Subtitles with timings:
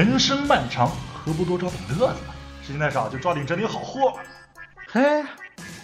[0.00, 2.20] 人生漫长，何不多找点乐子？
[2.62, 4.18] 时间太少，就抓紧整理好货。
[4.88, 5.22] 嘿，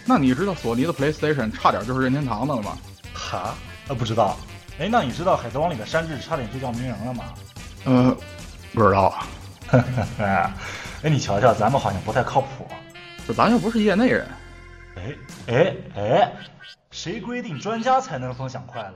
[0.05, 2.75] 那你知道索尼的 PlayStation 差点就是任天堂的了吗？
[3.13, 3.53] 哈？
[3.87, 4.35] 呃，不知道。
[4.79, 7.25] 哎，那你知道《海贼王》里的山治差点就叫鸣人了吗？
[7.85, 8.17] 呃，
[8.73, 9.13] 不知道。
[10.17, 10.51] 哎，
[11.03, 12.67] 你瞧瞧，咱们好像不太靠谱。
[13.27, 14.27] 这咱又不是业内人。
[14.95, 16.31] 哎哎哎，
[16.89, 18.95] 谁规定专家才能分享快乐？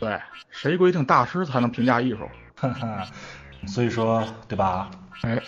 [0.00, 2.28] 对，谁规定大师才能评价艺术？
[2.56, 3.06] 哈哈，
[3.66, 4.90] 所以说，对吧？
[5.22, 5.40] 哎，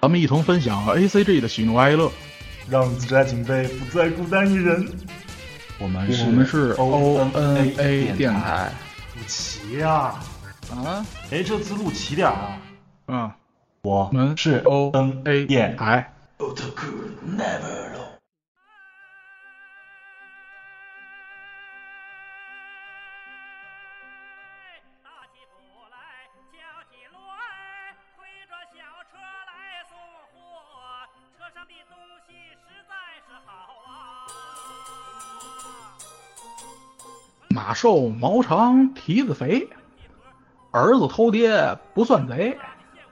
[0.00, 2.10] 咱们一同分享 A C G 的喜怒哀乐，
[2.68, 4.88] 让自家警备不再孤单一人。
[5.78, 8.72] 我们是我们是 O N A 电台。
[9.16, 10.14] 陆琪呀，
[10.70, 11.04] 啊？
[11.30, 12.58] 哎，这次录齐点啊。
[13.08, 13.30] 嗯，
[13.82, 16.12] 我们是 O N A 电台。
[37.62, 39.68] 马瘦毛长蹄子肥，
[40.70, 42.58] 儿子偷爹不算贼，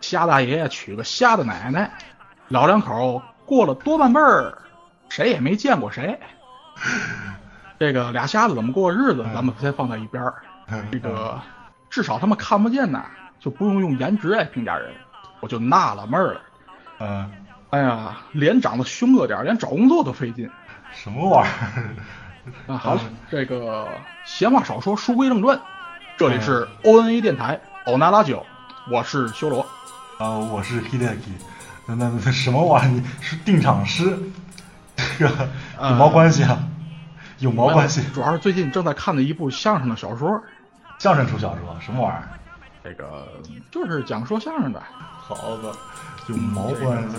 [0.01, 1.93] 瞎大爷娶个瞎的奶奶，
[2.49, 4.57] 老两口过了多半辈儿，
[5.11, 6.19] 谁也没见过谁。
[7.79, 10.37] 这个俩瞎子怎么过日子，咱们先放在一边儿。
[10.91, 11.39] 这个
[11.91, 13.05] 至少他们看不见呐，
[13.39, 14.91] 就不用用颜值来评价人，
[15.41, 16.41] 我就纳了闷儿了。
[17.01, 17.31] 嗯，
[17.69, 20.51] 哎呀，脸长得凶恶点，连找工作都费劲。
[20.91, 21.95] 什么玩意儿？
[22.67, 23.89] 啊，好了，这个
[24.25, 25.61] 闲话少说，书归正传，
[26.17, 28.45] 这里是 O N A 电台，欧娜拉九，
[28.91, 29.67] 我是修罗，
[30.19, 31.33] 啊，我是 Hideki，
[31.87, 34.19] 那那那什么玩意是定场诗？
[34.97, 35.49] 这个
[35.81, 36.59] 有毛关系啊？
[37.39, 38.03] 有毛关系？
[38.13, 40.43] 主要是最近正在看的一部相声的小说，
[40.99, 42.29] 相声出小说，什么玩意儿？
[42.83, 43.29] 这个
[43.71, 44.83] 就是讲说相声的。
[45.21, 45.71] 好吧，
[46.27, 47.17] 有毛关系？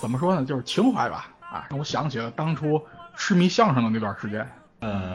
[0.00, 0.44] 怎么说呢？
[0.44, 1.26] 就是情怀吧。
[1.40, 2.80] 啊，让我想起了当初
[3.16, 4.48] 痴迷相声的那段时间。
[4.80, 5.12] 呃，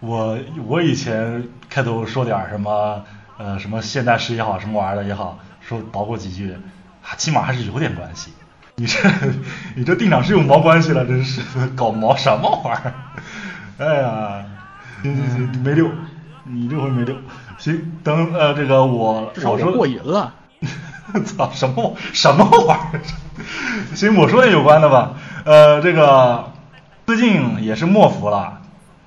[0.00, 3.02] 我我以前开头说点什么，
[3.38, 6.54] 呃，什么现代诗也好，什么玩意儿的也好，说捣鼓几句，
[7.16, 8.32] 起码还是有点关系。
[8.74, 8.98] 你这
[9.74, 11.06] 你这定场诗有毛关系了？
[11.06, 12.94] 真是搞毛什么玩意儿？
[13.78, 14.44] 哎呀，
[15.02, 15.90] 行行行，没溜，
[16.44, 17.16] 你这回没溜。
[17.56, 20.34] 行，等呃这个我少我说过瘾了。
[21.24, 23.00] 操，什么什么玩意儿？
[23.96, 25.14] 行，我说点有关的吧。
[25.46, 26.52] 呃，这个
[27.06, 28.55] 最近也是末伏了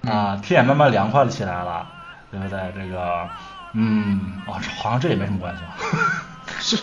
[0.07, 1.85] 啊，天也慢慢凉快了起来了，
[2.31, 2.59] 对不对？
[2.75, 3.27] 这个，
[3.73, 5.75] 嗯，啊，好像这也没什么关系吧？
[6.59, 6.77] 是，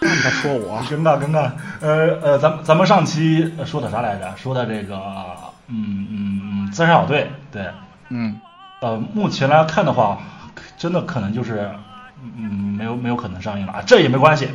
[0.00, 0.80] 你在说我？
[0.82, 1.50] 尴尬尴尬。
[1.80, 4.32] 呃呃，咱们咱们上期说的啥来着？
[4.36, 4.96] 说的这个，
[5.68, 7.70] 嗯嗯嗯，自杀小队，对，
[8.10, 8.40] 嗯，
[8.80, 10.18] 呃，目前来看的话，
[10.78, 11.70] 真的可能就是，
[12.22, 14.50] 嗯，没有没有可能上映了啊，这也没关系。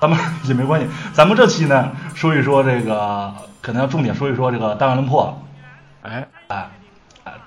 [0.00, 5.38] 咱们 也没关系，咱们这期呢说一说这个，可能要重点说一说这个《弹丸论破》。
[6.08, 6.68] 哎哎哎，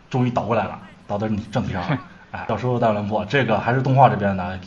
[0.10, 1.98] 终于倒过来了，倒到你正题上了。
[2.32, 4.60] 哎，要说《弹丸论破》，这个还是动画这边的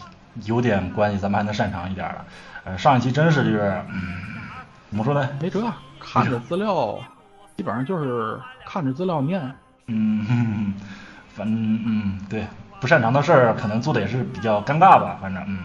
[0.45, 2.25] 有点关系，咱们还能擅长一点的。
[2.65, 4.17] 呃，上一期真是就是，嗯，
[4.91, 5.29] 怎么说呢？
[5.41, 6.99] 没辙，看着资料，
[7.57, 9.41] 基本上就是看着资料念。
[9.87, 10.75] 嗯，
[11.35, 12.47] 反正嗯对，
[12.81, 15.59] 不擅长的事儿可能做的也是比较尴尬吧，反正嗯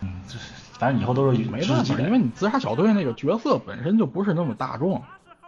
[0.00, 0.52] 嗯，就是。
[0.78, 5.02] 反正以后都是没办法，因为你自杀小队那个角色本身就不是那么大众。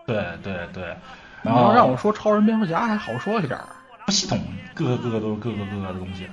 [0.04, 0.96] 对对对，
[1.42, 3.64] 你要让我说超人、蝙蝠侠还好说一点儿。
[4.08, 4.40] 系统
[4.74, 6.26] 各个各个都是各个各个的东西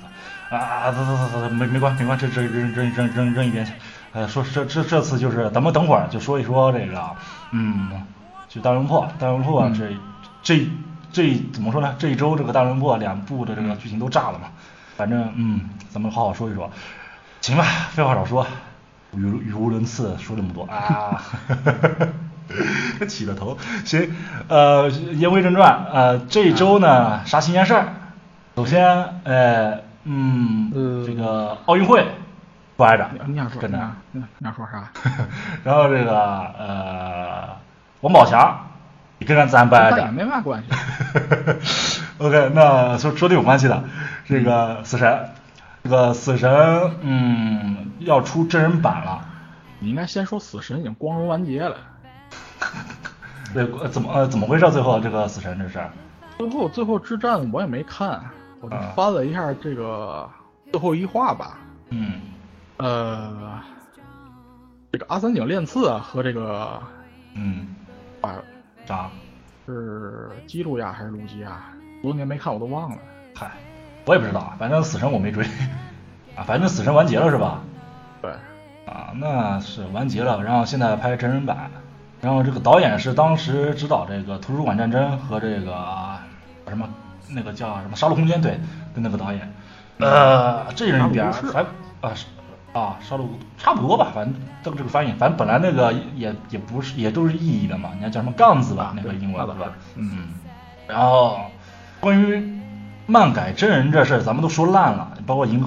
[0.50, 0.91] 啊！
[0.91, 3.72] 走走走走，没没关没关，这这扔扔扔扔扔一边去。
[4.13, 7.12] 呃，说这这这次就是咱们等会儿就说一说这个，
[7.51, 8.03] 嗯，
[8.50, 9.96] 就大轮破大轮破这
[10.41, 10.67] 这
[11.12, 11.96] 这怎么说呢？
[12.00, 14.47] 这一周这个大轮破两部的这个剧情都炸了嘛。
[14.96, 16.72] 反正嗯，咱们好好说一说。
[17.41, 18.47] 行吧，废话少说。
[19.13, 21.22] 语语无伦次，说这么多 啊，
[23.07, 23.57] 起了头。
[23.85, 24.13] 行，
[24.47, 27.87] 呃，言归正传，呃，这周呢啥新鲜事儿？
[28.55, 30.72] 首先，呃，嗯，
[31.05, 32.05] 这个奥运会
[32.76, 33.91] 不挨着，你想说真的？
[34.11, 34.91] 你想说啥？
[35.64, 36.20] 然后这个
[36.58, 37.49] 呃，
[38.02, 38.67] 王宝强
[39.20, 40.70] 也跟咱咱不挨着，也没嘛关系。
[42.20, 43.84] OK，那说说的有关系的，
[44.28, 45.29] 这个死神。
[45.84, 46.52] 这个死神，
[47.02, 49.22] 嗯，要出真人版了。
[49.79, 51.78] 你应该先说死神已经光荣完结了。
[53.53, 54.69] 对，怎么呃怎么回事？
[54.72, 55.79] 最后这个死神这是？
[56.37, 58.22] 最后最后之战我也没看，
[58.61, 60.29] 我就翻了一下这个
[60.72, 61.58] 最后一话吧。
[61.90, 62.22] 嗯。
[62.78, 63.59] 呃，
[64.91, 66.79] 这个阿三井练次啊和这个，
[67.34, 67.75] 嗯，
[68.22, 68.35] 啊
[68.85, 69.09] 啥？
[69.66, 71.64] 是基路亚还是鲁基亚？
[72.03, 72.97] 多年没看我都忘了。
[73.34, 73.52] 嗨。
[74.05, 75.43] 我也不知道，反正死神我没追，
[76.35, 77.61] 啊，反正死神完结了是吧？
[78.22, 78.31] 对，
[78.85, 81.69] 啊，那是完结了，然后现在拍真人版，
[82.22, 85.85] 然后这个导演是当时指导这个《图书馆战争》和这个
[86.67, 86.87] 什么
[87.29, 88.59] 那个叫什么《杀戮空间》对的
[88.96, 89.53] 那个导演，
[89.99, 91.61] 呃，这人里边还
[92.02, 92.25] 啊是。
[92.73, 93.25] 啊杀戮
[93.58, 99.72] 差不多吧，反正这个这个翻译，反正本来那个也也不是也都是意义的嘛，你看叫什么杠子吧啊，那个英文对吧？
[99.96, 100.28] 嗯，
[100.85, 101.40] 然后
[101.99, 102.61] 关于
[103.08, 105.64] 漫改真人这事儿，咱们都说烂了，包括银银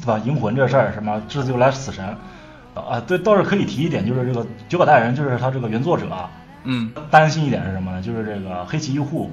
[0.00, 0.18] 对吧？
[0.18, 2.16] 银魂这事儿，什么这次又来死神，
[2.74, 6.30] 啊，对，倒是可以提一点，就是这个九把代人，就是他这个原作者啊，
[6.64, 8.02] 嗯，担心一点是什么呢？
[8.02, 9.30] 就是这个黑崎一护，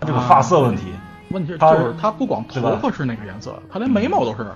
[0.00, 0.82] 他这个啊发色问题，
[1.30, 4.46] 问题是他就是他不光头发是那个颜色，他连眉毛都是。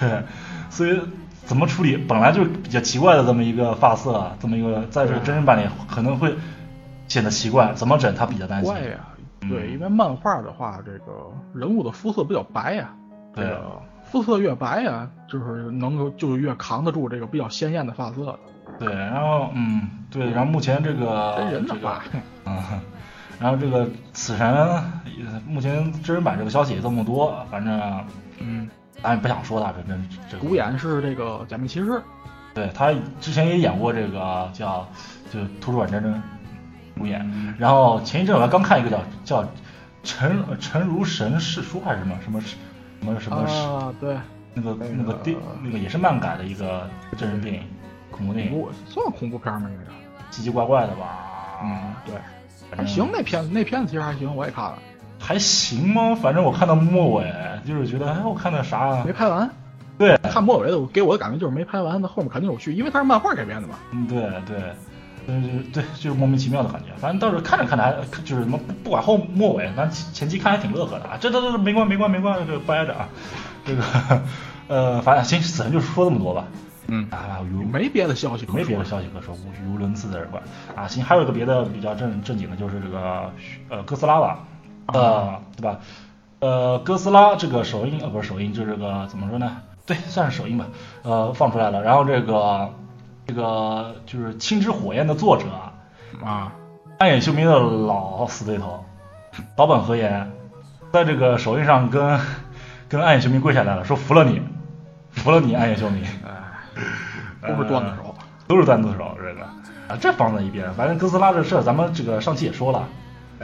[0.00, 0.22] 对，
[0.70, 1.00] 所以
[1.44, 1.96] 怎么处理？
[1.96, 6.34] 本来就比较奇怪的这么一个发色，这么一个在这个真人版里可能会
[7.06, 8.70] 显得奇怪，怎么整他比较担心。
[8.70, 8.96] 怪呀、
[9.40, 12.90] 嗯对，因为漫画的话，这个人物的肤色比较白呀、
[13.34, 18.38] 这对个肤色越白呀、就是能够就越扛得住这个比较鲜艳的发色。
[18.78, 22.02] 对，然后嗯，对，然后目前这个真人的这个话，
[22.44, 22.62] 嗯，
[23.40, 28.04] 然后这个死神，呃目前真人版这个消息也这么多，反正
[28.38, 28.68] 嗯，
[29.02, 29.98] 咱也不想说他，这这
[30.30, 32.00] 这个主演是这个假面骑士，
[32.54, 34.86] 对他之前也演过这个叫
[35.32, 36.22] 就图书馆战争
[36.96, 39.48] 主演，嗯然后前一阵我还刚看一个叫叫
[40.02, 42.62] 陈陈如神是书还是什么什么什么
[43.18, 44.16] 什么啊，对，
[44.54, 47.62] 那个那个那个电那个也是漫改的一个真人电影，
[48.10, 49.68] 恐怖电影，算恐怖片吗？
[49.70, 49.90] 那个？
[50.30, 51.60] 奇奇怪怪的吧？
[51.62, 52.14] 嗯，对，
[52.76, 54.78] 还行，那片子那片子其实还行，我也看了，
[55.18, 56.14] 还行吗？
[56.14, 57.32] 反正我看到末尾，
[57.64, 59.12] 就是觉得哎，我看的啥啊没？
[59.12, 59.50] 拍完。
[59.96, 63.74] 对，看末尾的，给我的感觉就是没拍完，那后面肯定有续，因为它是漫画改编的嘛。
[63.90, 64.72] 嗯，对对，
[65.28, 66.88] 就是对，就是莫名其妙的感觉。
[66.96, 67.92] 反正倒是看着看着还
[68.24, 71.18] 就是什么，不不管后末尾，咱前前期看还挺乐呵的啊。
[71.20, 73.08] 这这这没关没关没关，这个不挨着啊。
[73.64, 73.82] 这个
[74.68, 76.44] 呃，反正行，死人就说这么多吧。
[76.86, 80.40] 嗯，啊，有没别的消息，没别的消息可说，语无伦次的人吧？
[80.74, 83.30] 啊，行，还有一个别的比较正正经的，就是这个
[83.68, 84.38] 呃哥斯拉吧，
[84.86, 85.78] 呃，对吧？
[86.40, 89.58] 呃，哥斯拉这个首映呃不是首映，就是这个怎么说呢？
[89.84, 90.66] 对，算是首映吧，
[91.02, 91.82] 呃，放出来了。
[91.82, 92.70] 然后这个
[93.28, 95.44] 这个就是《青之火焰》的作者
[96.24, 96.50] 啊，
[96.98, 98.82] 暗野秀明的老死对头
[99.54, 100.32] 岛本和彦，
[100.92, 102.18] 在这个首映上跟
[102.88, 104.40] 跟暗野秀明跪下来了，说服了你，
[105.12, 106.02] 服了你，暗野秀明。
[106.24, 108.14] 哎，都是段子手。
[108.46, 109.42] 都是段子手，这个
[109.88, 110.72] 啊，这放在一边。
[110.72, 112.88] 反正哥斯拉这事儿，咱们这个上期也说了，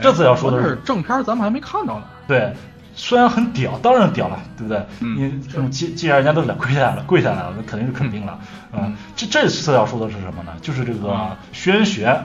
[0.01, 2.05] 这次要说的是是正片，咱们还没看到呢。
[2.27, 2.55] 对，
[2.95, 4.85] 虽然很屌，当然屌了，对不对？
[5.01, 8.39] 嗯你这种既既然人家都脸跪下来了，跪下来了，那肯定是肯定了。
[8.71, 10.53] 嗯，这这次要说的是什么呢？
[10.61, 12.17] 就是这个嗯轩辕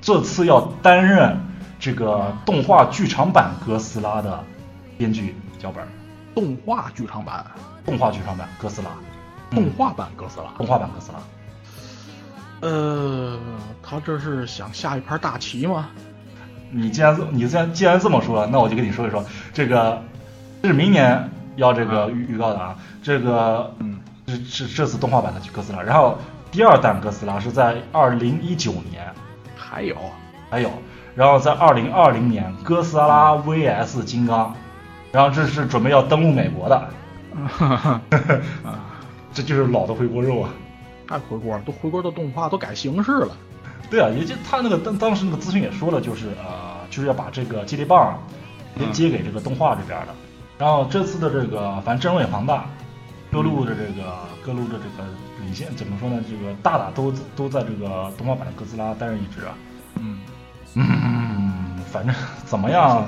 [0.00, 1.36] 这次要担任
[1.80, 4.42] 这个动画剧场版哥斯拉的
[4.96, 5.84] 编剧脚本，
[6.34, 7.44] 动画剧场版，
[7.84, 8.90] 动画剧场版哥斯拉，
[9.50, 10.46] 嗯动画版哥斯拉。
[10.56, 11.18] 动画版哥斯拉。
[12.60, 13.38] 呃，
[13.82, 15.88] 他这是想下一盘大棋吗？
[16.76, 20.02] 你既然这你既然既然这么说，那我就跟你说一说，这个
[20.62, 24.00] 这是明年要这个预预告的啊，这个嗯。
[24.28, 26.18] 是是这次动画版的哥斯拉，然后
[26.50, 29.06] 第二弹哥斯拉是在二零一九年，
[29.56, 29.94] 还有，
[30.50, 30.68] 还有，
[31.14, 34.52] 然后在二零二零年哥斯拉 VS 金刚，
[35.12, 36.88] 然后这是准备要登陆美国的，
[37.60, 38.02] 啊，
[39.32, 40.50] 这就是老的回锅肉啊。
[41.06, 43.28] 太回锅了，都回锅的动画都改形式了。
[43.90, 48.18] 对啊，也就他那个当当时那个资讯也说了，就是呃，就是要把这个接力棒
[48.74, 50.14] 连接给这个动画这边的。
[50.58, 52.66] 然后这次的这个反正阵容也庞大，
[53.30, 54.12] 各路的这个
[54.44, 55.08] 各路的这个
[55.40, 56.22] 领先怎么说呢？
[56.28, 59.54] 这个大大都都在这个动画版的哥斯拉担任一职啊。
[60.00, 60.18] 嗯，
[60.74, 62.14] 嗯，反正
[62.44, 63.06] 怎么样，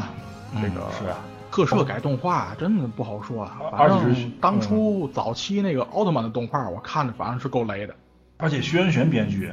[0.55, 1.17] 嗯这个是啊，
[1.51, 3.59] 特摄改动画真的不好说啊。
[3.73, 7.95] 而且是反正当初早期那个奥特曼的动画，我看着反正是够雷的。
[8.37, 9.53] 而且轩辕编剧，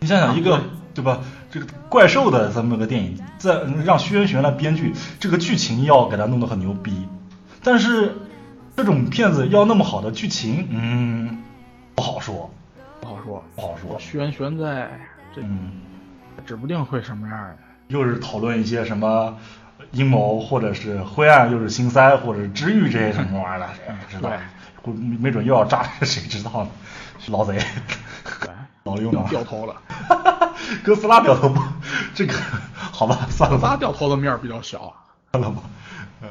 [0.00, 1.20] 你想想一个、啊对吧？
[1.50, 7.06] 这个怪兽的这么个电影，在让轩辕来编剧，这个剧情要给他弄得很牛逼，
[7.62, 8.16] 但是
[8.76, 11.38] 这种片子要那么好的剧情，嗯，
[11.94, 12.50] 不好说，
[13.00, 13.98] 不好说，不好说。
[14.00, 14.90] 轩辕在
[15.34, 15.70] 这嗯，
[16.44, 17.56] 指不定会什么样的。
[17.88, 19.36] 又是讨论一些什么
[19.92, 24.30] 阴谋，或者是灰暗，又是心塞，或者是治愈这些什么玩意儿的，谁不知道？
[24.82, 26.70] 会没准又要炸，谁知道呢？
[27.28, 27.58] 老贼，
[28.40, 28.50] 对，
[28.84, 29.74] 老六嘛，又掉头了。
[30.84, 31.60] 哥斯拉掉头不？
[32.14, 32.34] 这个
[32.74, 34.94] 好吧，算了吧仨，掉头的面儿比较小。
[35.32, 35.62] 算了吧。
[36.22, 36.28] 呃，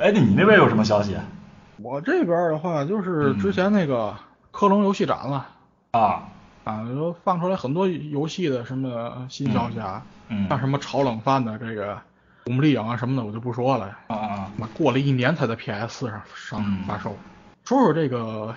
[0.00, 1.16] 哎，你那边有什么消息
[1.78, 4.14] 我这边的话，就是嗯之前那个
[4.50, 5.46] 科隆游戏展了。
[5.92, 6.22] 啊？
[6.64, 11.94] 啊，都放出来很多游戏的什么新消息啊，嗯像什么炒冷饭的这个
[12.44, 13.86] 《古墓丽影》啊什么的，我就不说了。
[14.08, 17.16] 啊啊妈，过了一年才在 PS 4上上嗯发售。
[17.64, 18.54] 说说这个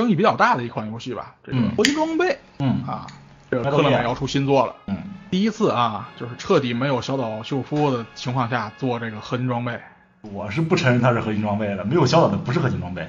[0.00, 2.26] 争议比较大的一款游戏吧，这个嗯《合金装备》
[2.58, 2.82] 嗯。
[2.86, 3.06] 啊，
[3.50, 4.74] 这个麦当劳科乐美要出新作了。
[4.86, 4.96] 嗯，
[5.30, 9.78] 第一次啊，就是彻底没有小岛秀夫的情况下做这个合金装备，
[10.32, 13.06] 我是不承认它是合金装备的，没有小岛的不是合金装备。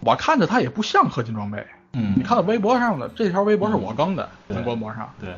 [0.00, 1.64] 我看着它也不像合金装备。
[1.92, 2.14] 嗯。
[2.16, 5.30] 你看到微博上的这条微博是我更的，对在官博上，对，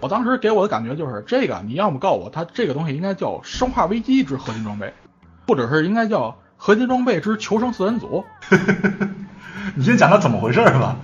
[0.00, 4.86] 我当时给我的感觉就是这个，你要么告诉我它这个东西应该叫《生化危机之合金装备》，
[5.46, 8.24] 或者是应该叫《合金装备之求生四人组》
[9.74, 10.96] 你先讲它怎么回事儿吧。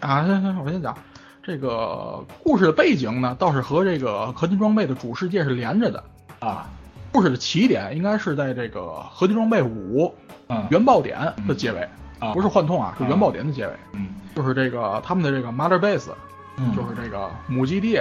[0.00, 0.24] 啊。
[0.24, 0.96] 行行，我先讲。
[1.42, 6.04] 这个故事的背景呢，倒是和这个合金装备的主世界是连着的。
[6.40, 6.66] 啊，
[7.10, 10.14] 故事的起点应该是在这个合金装备五
[10.48, 12.32] 嗯，原爆点的结尾，啊。
[12.34, 14.08] 不是幻痛啊，是原爆点的结尾，嗯。
[14.34, 16.10] 就是这个他们的这个 mother base，、
[16.58, 18.00] 嗯，就是这个母基地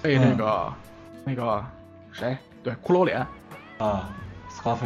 [0.00, 0.72] 被那个、
[1.24, 1.64] 那个
[2.12, 2.36] 谁？
[2.62, 3.26] 对骷髅脸。
[3.78, 4.08] 啊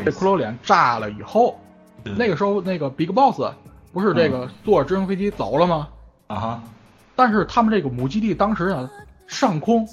[0.04, 1.58] 被骷髅脸炸了以后，
[2.04, 3.40] 那个时候那个 Big Boss
[3.94, 5.88] 不是这个坐着直升飞机走了吗？
[6.26, 6.62] 啊哈，
[7.16, 8.90] 但是他们这个母基地当时呢，
[9.26, 9.88] 上空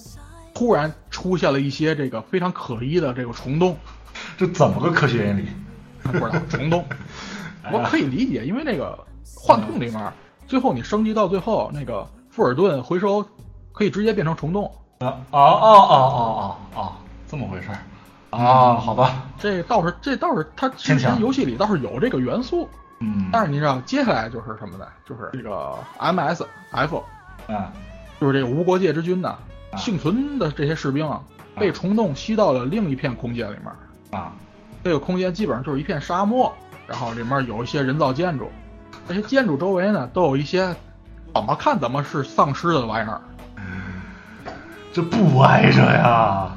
[0.53, 3.77] 突然出现了一些这个非常可疑的这个虫洞，
[4.37, 5.45] 这怎么个科学原理？
[6.03, 6.83] 不知道虫洞，
[7.63, 8.97] 哎我可以理解，因为那个
[9.35, 10.13] 幻痛里面，
[10.47, 13.23] 最后你升级到最后，那个富尔顿回收
[13.71, 14.65] 可以直接变成虫洞，
[14.99, 16.93] 啊哦哦哦哦哦哦，
[17.27, 17.77] 这么回事儿
[18.31, 18.73] 啊？
[18.75, 22.67] 好吧，这倒是这倒是它之前游戏里倒是有这个元素，
[23.01, 24.85] 嗯，但是你知道接下来就是什么呢？
[25.05, 27.03] 就是这个 MS F，
[27.47, 27.73] 啊。
[28.19, 29.35] 就是这个无国界之军呢，
[29.71, 29.75] 啊。
[29.77, 31.21] 幸存的这些士兵啊，
[31.55, 34.19] 被虫洞吸到了另一片空间里面。
[34.19, 34.33] 啊。
[34.83, 36.53] 这个空间基本上就是一片沙漠，
[36.87, 38.49] 然后里面有一些人造建筑，
[39.07, 40.75] 这些建筑周围呢都有一些
[41.33, 43.21] 怎么看怎么是丧尸的玩意儿，
[44.93, 46.51] 这不挨着呀？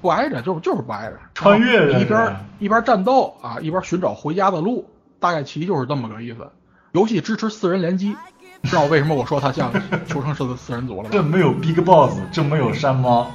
[0.00, 4.88] 不挨着就是就是不挨着，穿越然后一边一边战斗啊，一边寻找回家的路，
[5.20, 6.50] 大概其就是这么个意思。
[6.92, 8.16] 游戏支持四人联机，
[8.64, 9.70] 知道为什么我说它像
[10.08, 11.10] 求生四四人组了吗？
[11.12, 13.30] 这没有 Big Boss，这没有山猫，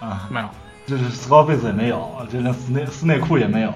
[0.00, 0.48] 啊，没有，
[0.86, 3.74] 就是 Scarface 也没有，这连斯内斯内库也没有，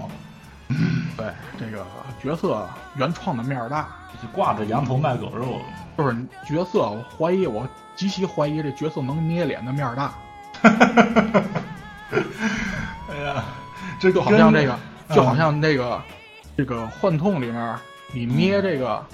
[1.17, 1.27] 对
[1.59, 1.85] 这个
[2.23, 3.89] 角色原创的面儿大，
[4.23, 5.61] 就挂着羊头卖狗肉。
[5.99, 10.15] 就是角色，我怀疑我极其怀疑这角色能捏脸的面儿大。
[13.11, 13.45] 哎呀，
[13.99, 14.79] 这就好像这个，
[15.13, 16.01] 就好像那个，
[16.59, 17.77] 这个幻痛里面，
[18.13, 19.07] 你捏这个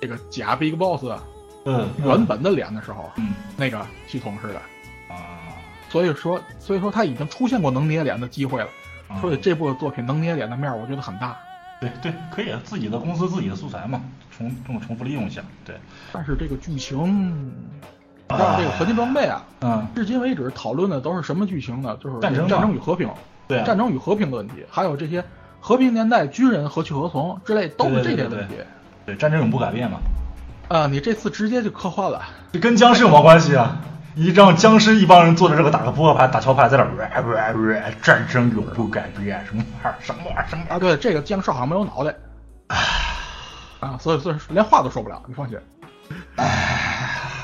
[0.00, 1.04] 这个假 Big Boss
[1.64, 1.88] 嗯。
[2.04, 3.34] 原本的脸的时候，嗯。
[3.56, 4.56] 那个系统似的。
[5.08, 5.54] 啊，
[5.88, 8.68] 所以说，所以说他已经出现过能捏脸的机会了。
[9.06, 9.20] 啊。
[9.20, 11.36] 所以这部作品能捏脸的面儿，我觉得很大。
[11.80, 14.02] 对对，可以自己的公司自己的素材嘛，
[14.36, 15.76] 重这么重复利用一下，对，
[16.12, 17.54] 但是这个剧情，
[18.28, 21.96] 让这个合金装备啊，嗯，至今为止讨论的都是什么剧情呢？
[22.02, 23.08] 就是战争战争与和平，
[23.46, 23.64] 对啊。
[23.64, 25.24] 战争与和平的问题，还有这些
[25.68, 28.54] 和平年代军人何去何从之类，都是这些问题。
[29.04, 29.98] 对，战争永不改变嘛，
[30.68, 32.22] 啊，你这次直接就科幻了。
[32.50, 33.76] 这跟僵尸有毛关系啊？
[34.14, 42.16] 你让僵尸一帮人坐着这个打个扑克牌、打桥牌，在那儿，战争永不改变，什么玩意儿，什么玩意儿，什么玩意儿啊，对，这个僵尸好像没有脑袋，
[43.80, 45.58] 啊，所以所以连话都说不了，你放心。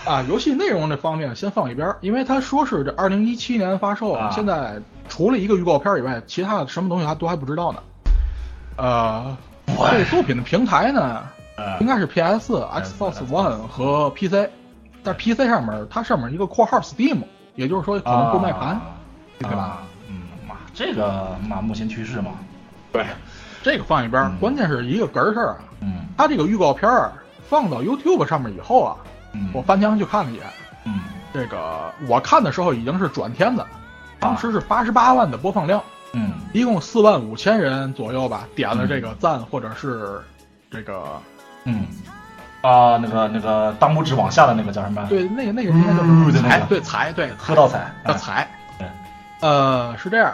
[0.07, 7.81] 啊，游戏内容这方面先放一边儿，因为他说是这二零一七年发售，啊现在除了一个预告片以外，其他的什么东西还都还不知道呢。
[8.77, 11.23] 呃，这个作品的平台呢，
[11.57, 14.49] 呃应该是 PS、Xbox One 和 PC，
[15.03, 17.23] 但 PC 上面它上面一个括号 Steam，
[17.55, 18.83] 也就是说可能不卖盘，啊
[19.39, 19.63] 对吧？
[19.63, 19.79] 啊
[20.09, 22.33] 嗯嘛，这个嘛，目前趋势嘛，
[22.93, 23.05] 对，
[23.63, 25.57] 这个放一边关键是一个哏儿事儿啊。
[25.81, 26.07] 嗯。
[26.17, 27.13] 它这个预告片儿
[27.49, 28.97] 放到 YouTube 上面以后啊，
[29.33, 30.45] 嗯，我翻墙去看了一眼，
[30.85, 31.01] 嗯。
[31.33, 33.67] 这个我看的时候已经是转天的，
[34.21, 40.21] 当时是八十八万的播放量，嗯一共四万五千人左右吧，点了这个赞或者是
[40.71, 41.21] 这个
[41.65, 41.85] 嗯。
[42.63, 46.33] 啊，那个那个大拇指往下的那个叫什么？，对那个那个应该叫什嗯么？
[46.33, 46.67] 财对那个。
[46.67, 48.89] 对财对喝到彩，叫财，对，
[49.41, 50.33] 呃是这样，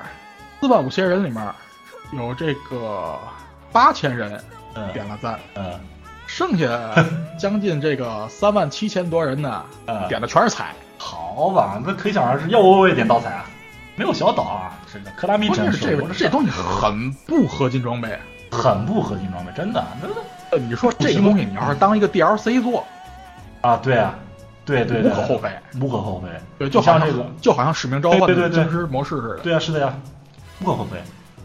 [0.61, 1.43] 四万五千人里面
[2.13, 3.19] 有这个
[3.73, 4.39] 八千人
[4.75, 4.93] 嗯。
[4.93, 5.73] 点了赞，嗯。
[6.27, 6.69] 剩下
[7.41, 10.07] 将近这个三万七千多人呢嗯。
[10.07, 10.75] 点的全是彩。
[10.99, 13.47] 好吧，那可想而知，要我我也点盗彩啊，
[14.01, 18.19] 没有小岛啊，是的，克拉米真是这个这东西很不合金装备。
[18.51, 20.17] 很不合金装备，真的，真的
[20.53, 22.87] 呃，你说这个东西你要是当一个 DLC 做，
[23.61, 24.15] 啊，对啊，
[24.65, 26.29] 对对对，无可厚非，无可厚非，
[26.59, 29.37] 对，就好像像这个，就好像使命召唤对对僵尸模式似的。
[29.41, 29.95] 对啊，是的呀，
[30.63, 30.97] 无可厚非，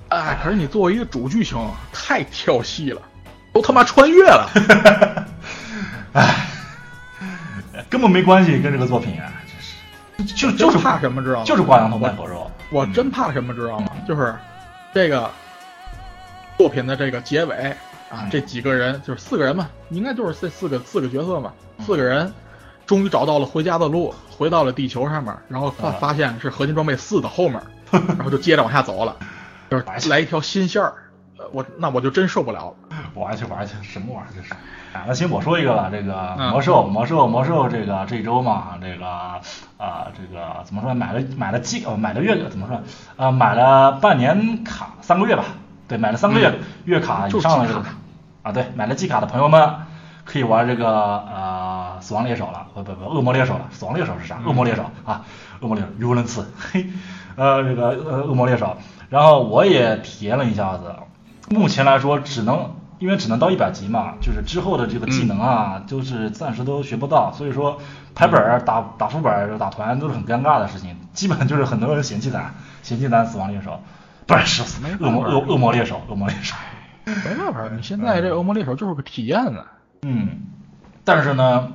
[0.07, 1.59] 哎，可是你作为一个主剧情，
[1.91, 3.01] 太跳戏了，
[3.51, 4.49] 都他妈穿越了。
[6.13, 6.47] 哎，
[7.89, 9.21] 根本没关系，跟这个作品
[10.25, 11.45] 就就就是怕什么知道吗？
[11.45, 13.87] 就是挂羊头卖狗肉，我真怕什么知道吗？
[14.07, 14.35] 就是
[14.93, 15.29] 这个
[16.57, 17.75] 作品的这个结尾
[18.09, 21.51] 啊，这几个人就是四个人嘛，应该就是这四个四个角色嘛，
[21.85, 22.31] 四个人
[22.85, 29.15] 终于找到了回家的路，回到了地球上面，然后发发现是合金装备四的后面， 然后就接着往下走了，
[29.69, 30.93] 就是来一条新线儿，
[31.51, 34.53] 我那我就真受不了了，玩去玩去，什么玩意儿这是？
[34.95, 39.05] 啊，那行我说一个吧，这个魔兽魔兽魔兽这个这周嘛，这个
[39.77, 40.93] 啊这个怎么说？
[40.93, 42.81] 买了买了季哦买了月怎么说？
[43.17, 45.43] 呃买了半年卡三个月吧。
[45.87, 47.83] 对，买了三个月月卡以上的这个
[48.41, 49.75] 啊，对，买了季卡的朋友们
[50.23, 53.67] 可以玩这个呃死亡猎手了，不不不，恶魔猎手了。
[53.71, 54.39] 死亡猎手是啥？
[54.45, 55.21] 恶魔猎手啊，
[55.59, 56.87] 恶魔猎手尤伦次，嘿，
[57.35, 58.77] 呃这个呃恶魔猎手。
[59.09, 60.95] 然后我也体验了一下子，
[61.51, 67.79] 目前来说只能因为只能到一百级嘛，就是之后的这个技能啊，就是暂时都学不到，所以说
[68.13, 73.79] 排本儿打打副本打团都是很尴尬的事情，基本就是很多人嫌弃咱，嫌弃咱死亡猎手。
[74.27, 76.55] 不是死恶魔恶恶魔猎手，恶魔猎手，
[77.05, 79.59] 没办法， 你现在这恶魔猎手就是个体验呢。
[80.01, 80.39] 嗯，
[81.03, 81.67] 但是呢，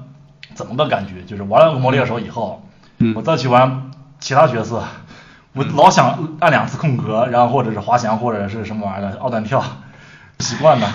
[0.54, 1.22] 怎么个感觉？
[1.22, 2.66] 就是玩了恶魔猎手以后，
[3.14, 4.82] 我再去玩其他角色，
[5.52, 9.62] 我老想按两次空格，然后或者是滑翔，或者是什么玩意儿的二段跳，
[10.40, 10.88] 习惯呢，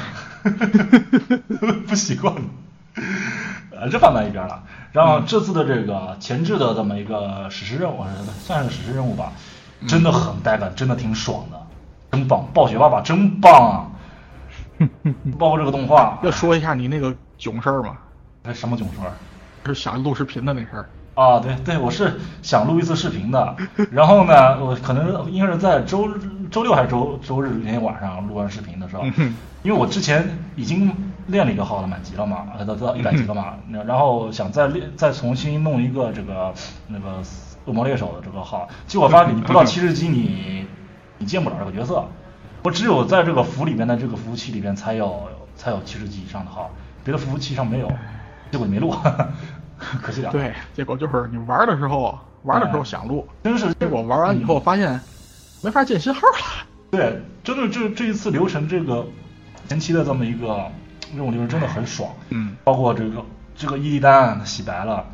[1.87, 2.33] 不习惯。
[3.71, 4.63] 呃，这放在一边了。
[4.91, 8.05] 然后这次的这个前置的这么一个史诗任务，
[8.39, 9.31] 算是史诗任务吧。
[9.87, 11.61] 真的很带感，真的挺爽的，
[12.11, 12.47] 真棒！
[12.53, 13.91] 暴雪爸爸真棒啊！
[15.37, 17.97] 包括这个动画，要说一下你那个囧事儿吗？
[18.43, 19.11] 哎，什么囧事儿？
[19.65, 20.89] 是想录视频的那事儿。
[21.15, 23.55] 啊，对对，我是想录一次视频的。
[23.91, 26.07] 然后呢，我可能应该是在周
[26.51, 29.03] 周六还是周周日那天晚上录完视频的时候，
[29.63, 30.93] 因为我之前已经
[31.27, 33.55] 练了一个号了，满级了嘛，到到一百级了嘛，
[33.87, 36.53] 然后想再练再重新弄一个这个
[36.87, 37.23] 那个。
[37.67, 40.67] 恶魔猎手的这个号，结果发现你不到七十级，你
[41.17, 42.05] 你见不了这个角色。
[42.61, 45.23] 我只有在这个服里面的这个服务器里边才有
[45.55, 46.69] 才有七十级以上的号，
[47.03, 47.91] 别的服务器上没有。
[48.51, 48.93] 结果你没录，
[50.01, 50.31] 可惜了。
[50.31, 54.99] 对，结果就是你玩的时候玩的时候想录，真是结果玩完以后发现
[55.61, 56.65] 没法建新号了。
[56.91, 59.05] 对，真的这这一次流程这个
[59.67, 60.65] 前期的这么一个
[61.15, 62.09] 任务流程真的很爽。
[62.29, 62.55] 嗯。
[62.63, 65.05] 包括这个这个伊利丹洗白了。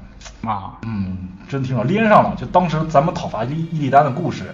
[0.46, 2.36] 啊，嗯，真挺好，连上了。
[2.36, 4.54] 就当时咱们讨伐伊伊利丹的故事，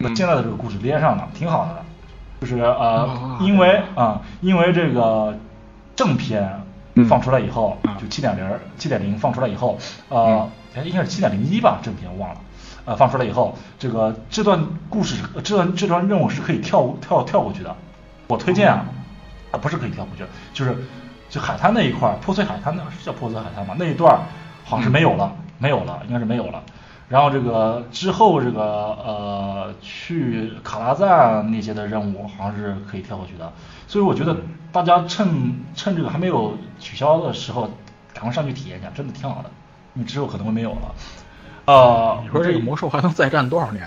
[0.00, 1.84] 和现在的这个故事连上了，挺好的。
[2.40, 5.38] 就是呃，因为啊，因为这个
[5.94, 6.63] 正片
[7.08, 8.46] 放出来以后，就七点零
[8.78, 9.78] 七点零放出来以后，
[10.08, 10.48] 呃，
[10.84, 12.40] 应该是七点零一吧，正片忘了。
[12.84, 17.74] 呃，放出来以后，这个这段故事，这段这段任务是可以跳跳跳过去的。
[18.28, 18.84] 我推荐啊，
[19.50, 20.76] 啊不是可以跳过去，就是
[21.28, 23.74] 就海滩那一块破碎海滩那是叫破碎海滩吗？
[23.78, 24.18] 那一段。
[24.66, 26.62] 好像是没有了，没有了，应该是没有了。
[27.14, 33.52] 然后这个之后这个呃去卡拉赞那些的任务好像是可以跳过去的，
[33.86, 34.36] 所以我觉得
[34.72, 37.70] 大家趁趁这个还没有取消的时候，
[38.12, 39.50] 赶快上去体验一下，真的挺好的。
[39.94, 40.94] 因为之后可能会没有了。
[41.66, 43.86] 呃，你说这个魔兽还能再战多少年？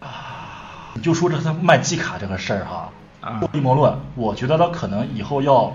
[0.00, 2.90] 啊，你就说这他卖季卡这个事儿哈，
[3.22, 5.72] 啊阴谋论，我觉得他可能以后要。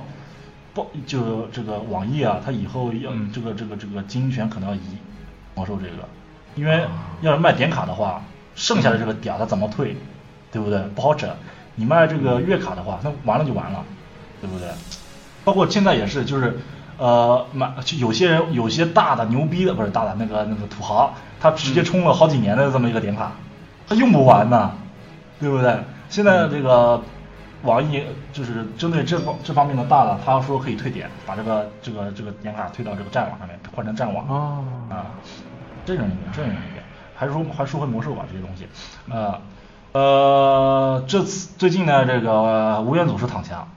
[0.76, 4.82] 不，就这个网易啊，它以后要这个这个这个经营权可能要移
[5.56, 6.08] 魔兽这个，
[6.56, 6.86] 因为
[7.22, 8.22] 要是卖点卡的话，
[8.56, 9.96] 剩下的这个点它怎么退，
[10.52, 10.80] 对不对？
[10.96, 11.30] 不好整。
[11.76, 13.84] 你卖这个月卡的话，那完了就完了，
[14.42, 14.68] 对不对？
[15.44, 16.58] 包括现在也是，就是
[16.98, 23.32] 呃买就有些人有些大的牛逼的不是大的那个那个土豪，他直接充了好几年的这么一个点卡，
[23.88, 24.72] 他用不完呢，
[25.40, 25.78] 对不对？
[26.10, 27.02] 现在这个。
[27.64, 34.62] 网易就是针对这方这方面的大的，他说可以退点，把这个这个这个点卡退到这个战网上面，换成战网啊
[34.96, 35.06] 啊，
[35.86, 36.84] 这种一点，这种一点，
[37.16, 38.68] 还是说还说回魔兽吧这些东西，
[39.10, 39.40] 呃
[39.94, 43.68] 呃，这次最近呢这个吴彦祖是躺枪，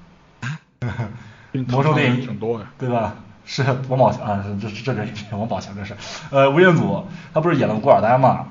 [1.68, 3.14] 魔兽电影挺多的，对吧？
[3.44, 5.96] 是王宝强啊，这这这王宝强这是，
[6.30, 8.46] 呃吴彦祖他不是演了古尔丹嘛，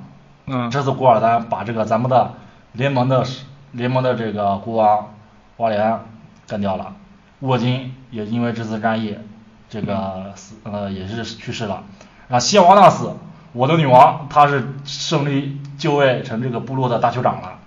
[0.45, 2.33] 嗯，这次古尔丹把这个咱们的
[2.71, 3.25] 联盟的
[3.71, 5.07] 联盟的这个国王。
[5.57, 6.01] 花莲
[6.47, 6.93] 干掉了，
[7.39, 9.17] 沃金也因为这次战役，
[9.71, 11.81] 这个死呃也是去世了。
[12.27, 13.15] 然后西瓦纳斯，
[13.53, 17.59] 我的女王，她是胜利就位成这个部落的大酋长了。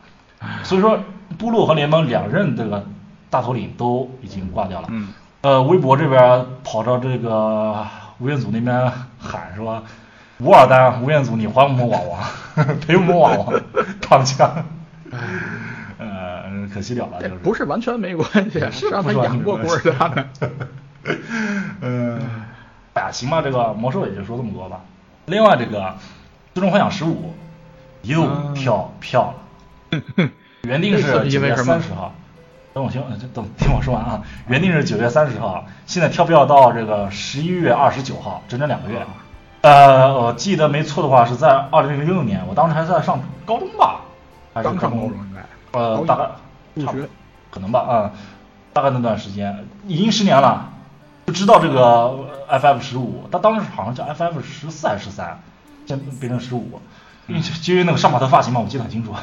[0.62, 0.98] 所以说，
[1.38, 2.84] 部落和联盟两任这个
[3.28, 4.88] 大头领都已经挂掉了。
[4.90, 5.08] 嗯。
[5.42, 7.86] 呃，微博这边跑到这个
[8.18, 9.82] 吴彦祖那边喊说
[10.38, 12.20] ：“吴尔丹，吴彦祖，你还我们瓦王，
[12.86, 13.60] 陪我们瓦王，
[14.00, 14.50] 躺枪。”
[16.72, 20.26] 可惜了了，就是不是完全没关系，是让他养过古尔丹的。
[21.80, 22.20] 嗯，
[22.94, 24.80] 哎呀，行吧，这个魔兽也就说这么多吧。
[25.26, 25.80] 另外，这个
[26.54, 27.34] 《最终幻想十五》
[28.08, 29.34] 又跳票
[29.90, 30.30] 了，
[30.62, 32.12] 原定是 九月三十号，
[32.72, 33.02] 等我听，
[33.34, 34.22] 等听我说完啊。
[34.48, 39.04] 原定是九月三十号，现在跳票到这个十一月二十九号，整整两个月。
[39.62, 44.00] 呃，我记得没错的话，是在二零零六年，我当时还在上高中吧，
[44.54, 45.78] 还是刚上高中应该。
[45.78, 46.24] 呃，大概
[46.82, 47.06] 差不多
[47.50, 48.10] 可能吧，啊，
[48.72, 50.69] 大概那段时间已经十年了，
[51.30, 55.40] 就知道这个 FF 十五，它当时好像叫 FF 十四还是十三，
[55.86, 56.80] 现变成十五，
[57.28, 59.14] 因为就因为那个杀马特发型嘛，我记得很清楚。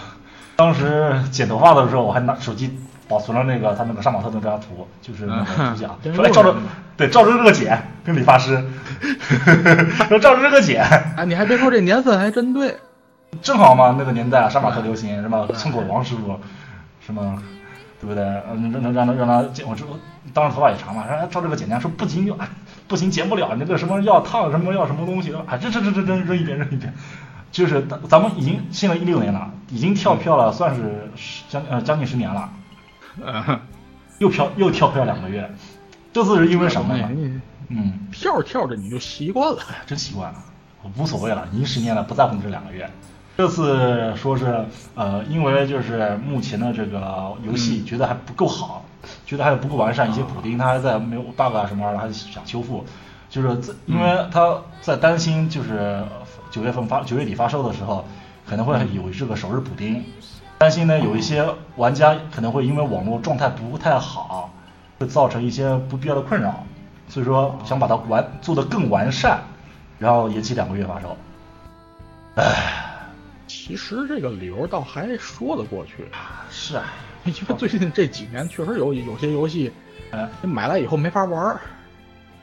[0.55, 6.55] 当时剪头发的时候，我还拿手机保存了那个他那个杀马特那张图，就是那个图像，说来照着，
[6.95, 8.63] 对，照着这个剪，跟理发师，
[10.07, 10.81] 说照着这个剪。
[11.17, 12.77] 啊，你还别说，这年份还真对，
[13.41, 16.39] 正好嘛，那个年代杀马特流行，什么村口王师傅，
[17.05, 17.37] 什么，
[17.99, 18.23] 对不对？
[18.51, 19.83] 嗯，让让让让他剪，我这
[20.33, 22.47] 当时头发也长嘛，让他照这个剪剪，说不行就哎，
[22.87, 26.93] 不行剪不了，那个什么要烫什么要什么东西，啊，这这这这扔扔一边扔一边。
[27.49, 31.09] 就是咱们已经现在一六年了，已经跳票了，算是
[31.49, 32.49] 将呃将近十年了，
[34.19, 35.49] 又跳又跳票两个月，
[36.11, 37.09] 这次是因为什么呢？
[37.69, 40.43] 嗯，跳着跳着你就习惯了，真习惯了，
[40.97, 42.87] 无所谓了，已经十年了，不在乎这两个月。
[43.37, 48.83] 这次说是呃，因为就是目前的这个游戏觉得还不够好，
[49.25, 52.83] 觉得还不够完善，一些补丁它还在没有 bug 啊什么的，还想修复，
[53.29, 56.03] 就是因为他在担心就是。
[56.49, 58.05] 九月份发九月底发售的时候，
[58.47, 60.01] 可能会有这个首日补丁，
[60.57, 61.45] 担心呢有一些
[61.75, 64.49] 玩家可能会因为网络状态不太好，
[64.97, 66.63] 会造成一些不必要的困扰，
[67.09, 69.41] 所以说想把它完做得更完善，
[69.99, 71.17] 然后延期两个月发售。
[72.35, 72.86] 唉，
[73.67, 76.07] 其实这个理由倒还说得过去。
[76.49, 76.85] 是啊，
[77.25, 79.69] 因为最近这几年确实有有些游戏，
[80.11, 81.59] 呃，你买来以后没法玩。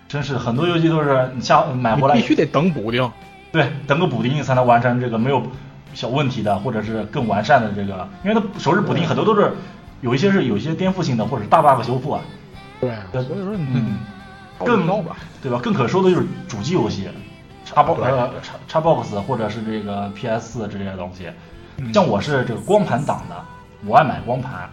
[0.07, 3.11] 真是很多游戏都是你下买回来必须得等补丁。
[3.51, 5.43] 对，等个补丁才能完成这个没有
[5.95, 9.51] 小问题的，或者是更完善的这个，因为它首日补丁很多都是
[10.03, 12.21] 有一些是有一些颠覆性的，或者是大 bug 修复啊。
[12.81, 13.97] 对，所以说嗯，
[14.59, 14.87] 更
[15.41, 15.59] 对吧？
[15.63, 17.09] 更可说的就是主机游戏，
[17.65, 21.29] 叉 box 呃叉叉 box 或者是这个 PS 四这些东西。
[21.93, 23.35] 像我是这个光盘党的，
[23.87, 24.69] 我爱买光盘。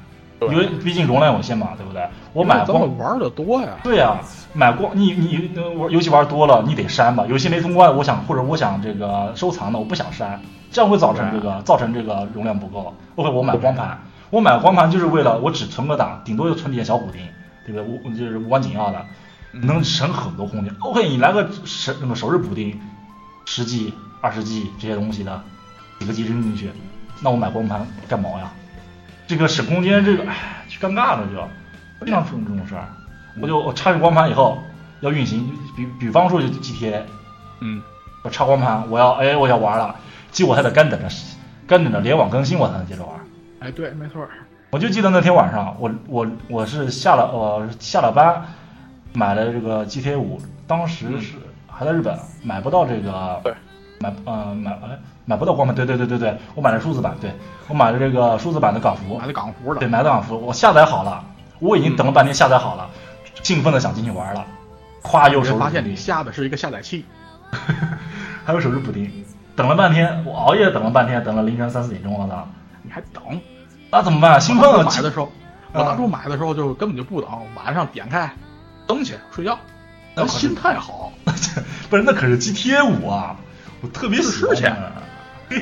[0.49, 2.03] 因为毕竟容量有限嘛，对不对？
[2.33, 3.67] 我买光玩的多呀。
[3.83, 4.17] 对呀，
[4.53, 7.23] 买光你你玩游戏玩多了，你得删吧？
[7.29, 12.91] 游戏没通关，我想或者我想这个收藏的，我不想删，这样会造成这个造成这个容量不够。
[13.17, 13.99] OK，我买光盘，
[14.31, 17.21] 我买光盘就是为了我只存个档，顶多就存点小补丁，
[17.63, 17.83] 对不对？
[17.83, 19.05] 无就是无关紧要的，
[19.51, 20.73] 能省很多空间。
[20.79, 22.79] OK，你来个手那个首日补丁，
[23.45, 25.41] 十 G、二十 G 这些东西的
[25.99, 26.71] 几个 G 扔进去，
[27.21, 28.51] 那我买光盘干毛呀？
[29.27, 32.87] 这个省空间，这个哎，就尴尬了，就经常出这种事儿。
[33.39, 34.57] 我就我插上光盘以后
[34.99, 37.03] 要运行，比比方说就 GTA，
[37.61, 37.81] 嗯，
[38.23, 39.95] 我插光盘，我要哎我要玩了，
[40.31, 41.07] 结果还得干等着
[41.65, 43.15] 干等着联网更新我才能接着玩。
[43.59, 44.27] 哎，对，没错。
[44.71, 48.43] 我就记得那天晚上，我我我是下了我下了班
[49.13, 51.35] 买了这个 GTA 五，当时是
[51.67, 53.53] 还在日本买不到这个，对，
[53.99, 54.99] 买呃买哎。
[55.23, 57.31] 买不到光盘，对对对对对，我买了数字版，对
[57.69, 61.23] 我买了这个数字版的港服，买的港服的，对，买的港服，我下载好了，
[61.59, 62.89] 我已经等了半天下载好了，
[63.43, 64.43] 兴奋的想进去玩了，
[65.03, 67.05] 咵又手发现你下的是一个下载器，
[68.43, 69.09] 还有手指补丁，
[69.55, 72.45] 等了半天，我熬夜等了半天，等了凌晨三四点钟，我操，
[72.81, 73.23] 你还等？
[73.91, 74.41] 那怎么办？
[74.41, 75.31] 兴奋了，买的时候，
[75.71, 78.29] 我当初买的时候就根本就不等，晚上点开，
[78.87, 79.59] 登去睡觉，
[80.15, 81.11] 那心态好，
[81.89, 83.35] 不是那可是 GTA 五啊，
[83.81, 84.91] 我特别喜欢。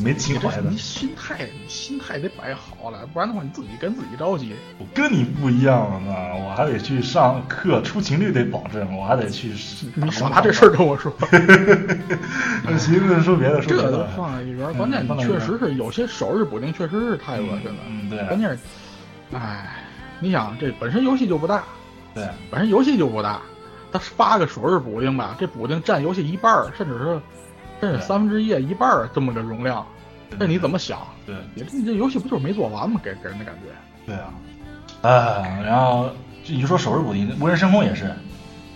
[0.00, 4.54] 没情怀的，你心态，你心态得摆好了，不然的话你自己跟自己着急。
[4.78, 5.76] 我跟你不一样
[6.08, 9.52] 啊，我还得去上课，出勤率得保证，我还得去。
[9.96, 11.12] 你少拿这事儿跟我说。
[12.78, 13.82] 行，说别的，说别的。
[13.82, 17.78] 这都放在一边，关键确实是有些首日补丁确实是太恶心了。
[17.88, 18.24] 嗯，对。
[18.28, 18.58] 关键是，
[19.36, 19.82] 哎，
[20.20, 21.64] 你想这本身游戏就不大，
[22.18, 23.40] 对，本身游戏就不大，
[23.92, 27.20] 他发个首日补丁吧，这补丁占游戏一半，甚至是。
[27.80, 29.86] 甚至三分之一、一半这么个容量，
[30.36, 30.98] 这你怎么想？
[31.24, 33.00] 对，你这游戏不就是没做完吗？
[33.04, 33.70] 给给人的感觉。
[34.04, 34.34] 对啊，
[35.02, 36.10] 哎，然后
[36.44, 38.06] 你就说首日补丁，无人深空也是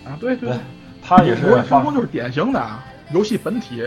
[0.05, 0.57] 啊，对对，
[1.05, 1.45] 他也是。
[1.47, 3.85] 无人深空就是典型的啊游戏本体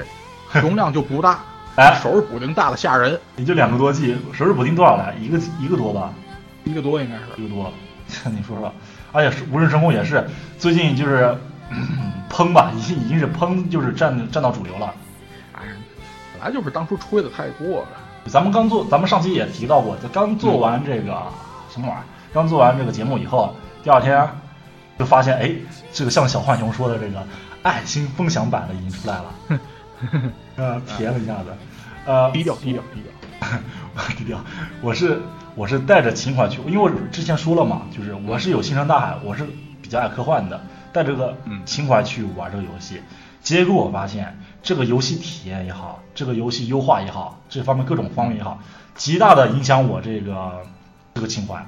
[0.53, 1.41] 容量就不大，
[1.77, 3.19] 哎，首日补丁大的吓人。
[3.37, 5.15] 你就两个多 G，首日补丁多少来？
[5.19, 6.13] 一个一个多吧？
[6.65, 7.23] 一个多应该是。
[7.43, 7.73] 一个多，
[8.31, 8.71] 你说说，
[9.13, 11.37] 而且无人神功也是最近就是
[12.29, 14.93] 喷吧，已经已经是喷，就是占占到主流了。
[15.53, 17.89] 本来就是当初吹的太过了。
[18.27, 21.23] 咱们刚做，咱们上期也提到过，就刚做完这个
[21.71, 24.29] 什么玩意儿，刚做完这个节目以后，第二天
[24.99, 25.55] 就发现，哎，
[25.93, 27.25] 这个像小浣熊说的这个
[27.63, 29.35] 爱心分享版的已经出来了，
[30.57, 31.57] 呃，体验了一下子，
[32.05, 33.49] 呃，低调低调低调。
[34.17, 34.39] 低调，
[34.81, 35.21] 我是
[35.55, 39.47] 我是带着情怀去，因为我之前说了嘛，就是我是有星辰大海，我是
[39.83, 40.61] 比较爱科幻的，
[40.93, 43.01] 带着个情怀去玩这个游戏。
[43.43, 48.59] 结果我发现，这个游戏体验也好，这个游戏优化也好，这方面各种方面也好，
[48.97, 50.63] 极大的影响我这个
[51.15, 51.65] 这个情怀。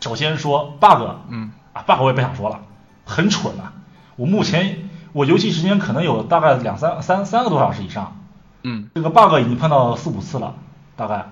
[0.00, 2.60] 首先说 bug，嗯，啊 bug 我也不想说了，
[3.04, 3.72] 很蠢啊！
[4.16, 8.16] 我目前我游戏时间可能有大概两三三三个多小时以上，
[8.62, 10.54] 嗯，这个 bug 已经碰到四五次了，
[10.96, 11.26] 大概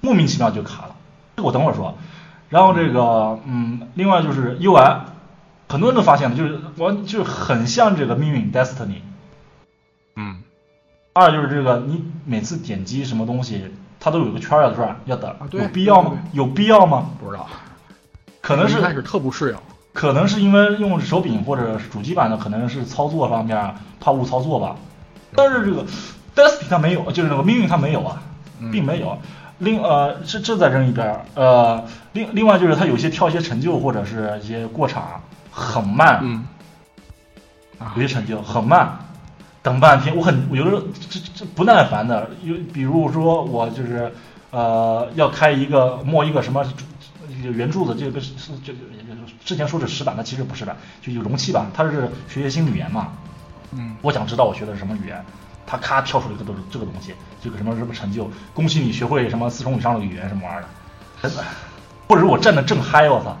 [0.00, 0.96] 莫名其妙就卡了。
[1.36, 1.96] 这个我等会儿说。
[2.48, 5.00] 然后这个，嗯，另外就是 UI，
[5.68, 9.02] 很多人都发现了，就是完就是很像这个命运 Destiny。
[10.16, 10.38] 嗯，
[11.12, 16.12] 二就是这个，你每次点击什么东西，它都有个圈要转，要等，对有必要吗？
[16.32, 17.10] 有必要吗？
[17.22, 17.46] 不知道，
[18.40, 19.56] 可能是开始特不适应，
[19.92, 24.76] 可能是因为用手柄或者主机版的，可能是操作方面怕误操作吧。
[25.34, 25.84] 但是这个
[26.34, 28.22] Destiny 它没有，就是那个命运它没有啊，
[28.72, 29.18] 并没有。
[29.58, 31.24] 另呃，这这在扔一边儿。
[31.34, 36.46] 呃，另另外就是他有些跳一些成就或者是一些过场很慢，嗯，
[37.96, 38.98] 有些成就很慢。
[39.60, 44.10] 等半天，我很我有的时候这这不耐烦的，有比如说我就是
[44.50, 46.64] 呃要开一个摸一个什么
[47.42, 48.32] 圆柱子，这个是
[48.64, 48.72] 就
[49.44, 53.08] 之前说是石板，那其实不是的，就有容器吧，它是学些新语言嘛，
[53.72, 55.22] 嗯，我想知道我学的是什么语言，
[55.66, 60.68] 它咔跳出了一个都是这个东西，这个什么什么成就，恭喜你学会什么四重以上的语言什么玩意儿的，
[61.22, 61.44] 真的，
[62.08, 63.36] 或者是我站的正嗨，我操。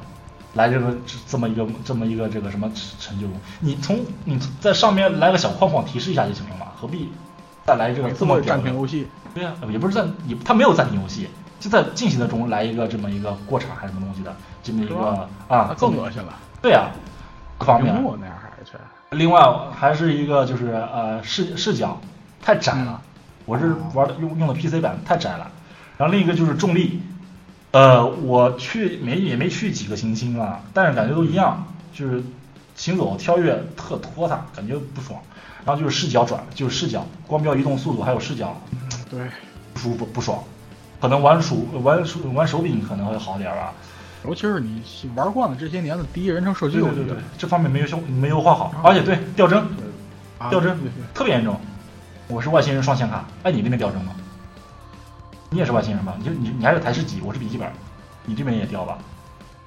[0.54, 3.26] 来这个这么一个这么一个这个什么成就？
[3.60, 7.12] 你从你在上面来个小框框提示一下就行了嘛，何必
[7.66, 9.06] 再来这个这么暂停游戏？
[9.34, 11.28] 对呀，也不是暂，也他没有暂停游戏，
[11.60, 16.32] 就在进行的中来一个这么一个过场还是什么东西的这么一个啊，更恶心了。
[16.62, 16.90] 对呀，
[17.58, 18.72] 各方面那样还是。
[19.10, 19.40] 另外
[19.78, 22.00] 还是一个就是呃视视角
[22.42, 23.00] 太窄了，
[23.48, 25.50] 我是玩的用用的 PC 版太窄了，
[25.96, 27.00] 然后另一个就是重力。
[27.70, 32.22] 呃，我去没也没去几个行星啊，但是感觉都一样，就是
[32.76, 35.18] 行走跳跃特拖沓，感觉不爽。
[35.64, 38.54] 然后就是视角转，就是视角光标移动速度还有视角，
[39.10, 39.20] 对，
[39.72, 40.44] 不舒服不爽。
[41.00, 43.72] 可能玩鼠玩手玩手柄可能会好点吧，
[44.26, 44.82] 尤其是你
[45.14, 49.66] 玩惯了这些年的第一人称射击，对对对，这方面没有修没优化好，而且对掉帧，
[50.50, 50.76] 掉帧
[51.14, 51.58] 特别严重。
[52.28, 54.12] 我是外星人双显卡，哎，你那边掉帧吗？
[55.50, 56.14] 你也是外星人吧？
[56.18, 57.66] 你你你还是台式机，我是笔记本，
[58.26, 58.98] 你这边也掉吧？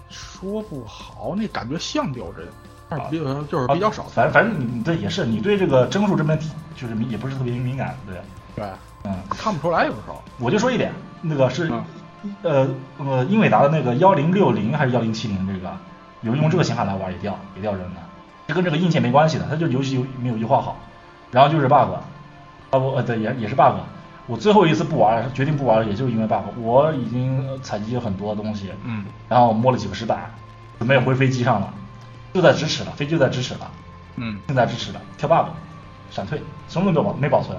[0.10, 2.47] 说不好，那感觉像掉帧，
[2.88, 3.17] 但是比
[3.50, 4.04] 就是比较少。
[4.04, 6.38] 反正反正你对也是，你对这个帧数这边
[6.76, 8.15] 就是也不是特别敏感，对
[8.56, 8.65] 对，
[9.06, 10.21] 嗯，看不出来有时候。
[10.38, 11.71] 我就说一点，那个是
[12.43, 12.69] 呃
[13.00, 15.76] 呃英伟达的那个幺零六零还是幺零七零这个，
[16.21, 18.02] 有用这个显卡来玩也掉也掉帧的，
[18.47, 20.78] 这跟这个硬件没关系的，它就游戏有没有优化好，
[21.32, 21.95] 然后就是 bug，
[22.72, 23.76] 啊不呃对也也是 bug。
[24.28, 26.44] 我最后一次不玩，决定不玩了，也就是因为 bug。
[26.58, 30.32] 我已经采集了很多东西，嗯，然后摸了几个石板，
[30.78, 31.74] 准备回飞机上了，
[32.34, 33.72] 就在咫尺了，飞机就在咫尺了，
[34.16, 35.50] 嗯，正在咫尺了，跳 bug，
[36.12, 37.58] 闪退，什么都没保没保存，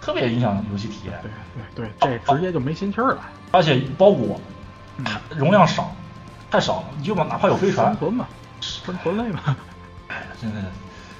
[0.00, 1.20] 特别影响游戏体验。
[1.20, 1.30] 对
[1.74, 3.18] 对对，这直接就没心气儿了。
[3.50, 4.40] 而且包裹
[5.36, 5.94] 容量少，
[6.50, 8.26] 太少了，你就把哪怕有飞船，生存嘛，
[8.60, 9.56] 生存类嘛，
[10.08, 10.62] 哎，真的。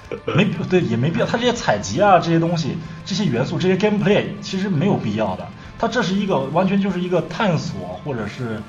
[0.35, 1.25] 没对，也没必要。
[1.25, 5.47] 它这些采集啊，这些东西，这些元素，这些 gameplay，其实没有必要的。
[5.77, 8.61] 它这是一个完全就是一个探索，或者是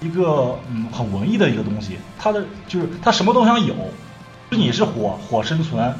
[0.00, 1.96] 一个嗯很文艺的一个东西。
[2.18, 3.74] 它的就是它什么都想有。
[4.50, 5.94] 就你是火火生存，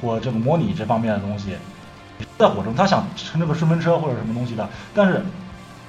[0.00, 1.56] 或这个模拟这方面的东西，
[2.38, 5.20] 在火中他想乘这个顺风车或者什么东西的，但是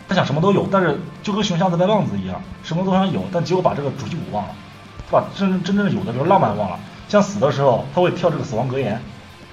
[0.09, 4.55] 他想什么都有，但是就跟熊瞎子掰棒子一样，什么都想有，但结果把这个主题鼓忘了，
[5.11, 6.79] 把真真正有的这个浪漫忘了。
[7.07, 9.01] 像死的时候，他会跳这个死亡格言，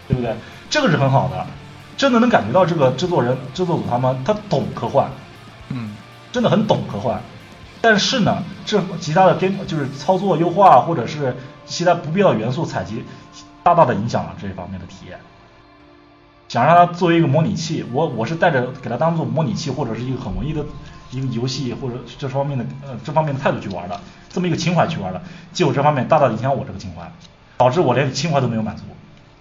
[0.09, 0.35] 对不对？
[0.71, 1.47] 这个是很好的，
[1.97, 5.09] 真的能感觉到这个制作人、制作组他们他懂科幻，
[5.69, 5.95] 嗯，
[6.33, 7.21] 真的很懂科幻。
[7.81, 11.37] 但是呢，这其他的 game 就是操作优化或者是
[11.67, 13.05] 其他不必要的元素采集，
[13.63, 15.19] 大大的影响了这一方面的体验。
[16.49, 20.65] 想让它作为一个模拟器，我我是带着给它当做模拟器或者是一个很文艺的
[21.11, 25.21] 一个游戏或者这方面的呃这方面的态度去玩的，这么一个情怀去玩的，
[25.53, 27.11] 结果这方面大大影响我这个情怀。
[27.57, 28.83] 导致我连情怀都没有满足，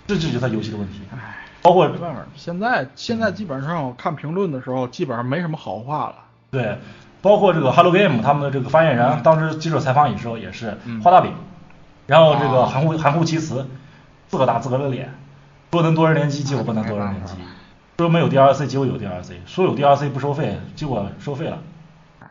[0.08, 1.02] 这就是他游戏的问题。
[1.14, 6.16] 唉，包括没办法，现在现在基本上我看评论的时候，基本上没什么好话了。
[6.52, 6.78] 对，
[7.22, 11.34] 包括这个 Hello Game 他们的这个发言人，当时接受采访的时候也是画大饼，
[12.06, 13.66] 然后这个含糊含糊其辞，
[14.28, 15.14] 自个打自个的脸，
[15.72, 17.34] 说能多人联机，结果不能多人联机；
[17.98, 21.58] 说没有 DLC，结果有 DLC；说有 DLC 不收费，结果收费了。
[22.20, 22.28] 唉，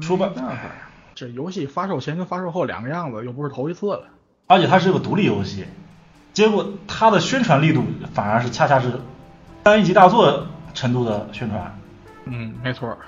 [0.00, 0.44] 说办法，
[1.14, 4.04] 这游戏发售前跟发售后两个样子，又不是头一次了。
[4.50, 5.64] 而且它是个独立游戏，
[6.32, 8.98] 结果它的宣传力度反而是恰恰是
[9.62, 11.78] 单一级大作程度的宣传，
[12.24, 12.98] 嗯，没错。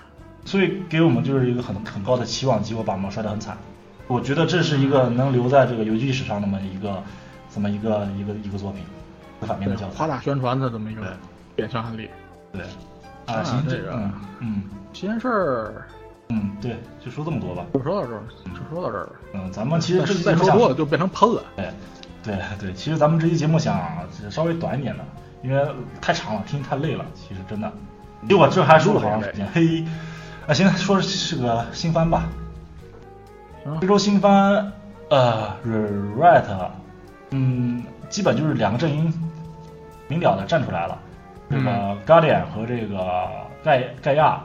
[0.45, 3.59] 所以给我们就是一个很很高的期望，结果把我们摔得很惨。
[4.07, 7.03] 我觉得这是一个能留在这个游戏史上那么一个
[7.53, 8.85] 这么一个一个一个作品，
[9.41, 9.97] 反面的教材。
[9.97, 11.03] 夸大宣传的这么一个
[11.57, 12.09] 典型案例。
[12.53, 12.63] 对。
[13.27, 14.01] 啊，行，这个，
[14.39, 15.87] 嗯，这件事儿，
[16.35, 17.67] 嗯，对，就说这么多吧。
[17.75, 19.09] 就说到这儿，就说到这儿。
[19.35, 21.43] 嗯，咱们其实这再说多了就变成喷了。
[21.55, 21.71] 对，
[22.23, 23.79] 对对，其实咱们这期节目想
[24.31, 25.05] 稍微短一点的，
[25.43, 25.63] 因为
[26.01, 27.05] 太长了，听太累了。
[27.15, 27.71] 其实真的，
[28.27, 29.47] 结果这还说了好长时间。
[29.53, 29.85] 嘿，
[30.47, 32.25] 啊，现在，说是个新番吧。
[33.81, 34.73] 这周新番，
[35.11, 36.71] 呃，Rewrite，
[37.31, 39.13] 嗯，基本就是两个阵营
[40.09, 40.99] 明了的站出来了。
[41.51, 43.29] 这个 Guardian 和这个
[43.63, 44.43] 盖盖亚，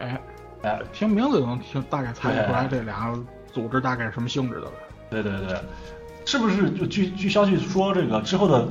[0.00, 0.20] 哎
[0.62, 3.18] 哎，听名字就能听大概猜出来这俩
[3.52, 4.72] 组织大概是什么性质的了。
[5.10, 5.58] 对对对，
[6.24, 8.68] 是不是就据据消息说这个之后的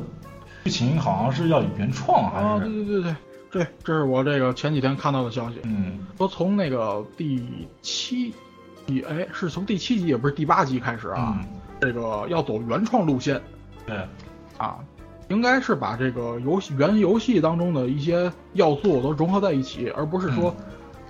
[0.64, 2.46] 剧情好像是要原创还是？
[2.46, 3.16] 啊，对对对对，
[3.52, 5.60] 对，这是我这个前几天看到的消息。
[5.64, 7.44] 嗯，说从那个第
[7.82, 8.34] 七，
[8.86, 11.40] 第哎是从第七集也不是第八集开始啊，
[11.82, 13.42] 这个要走原创路线。
[13.86, 13.98] 对，
[14.58, 14.80] 啊。
[15.28, 20.52] 应该是把这个游戏原游戏当中的一些要素都融合在一起，而不是说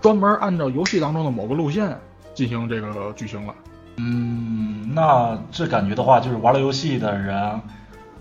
[0.02, 1.98] 专门按照游戏当中的某个路线
[2.34, 3.54] 进行这个剧情了。
[3.98, 7.60] 嗯，那这感觉的话，就是玩了游戏的人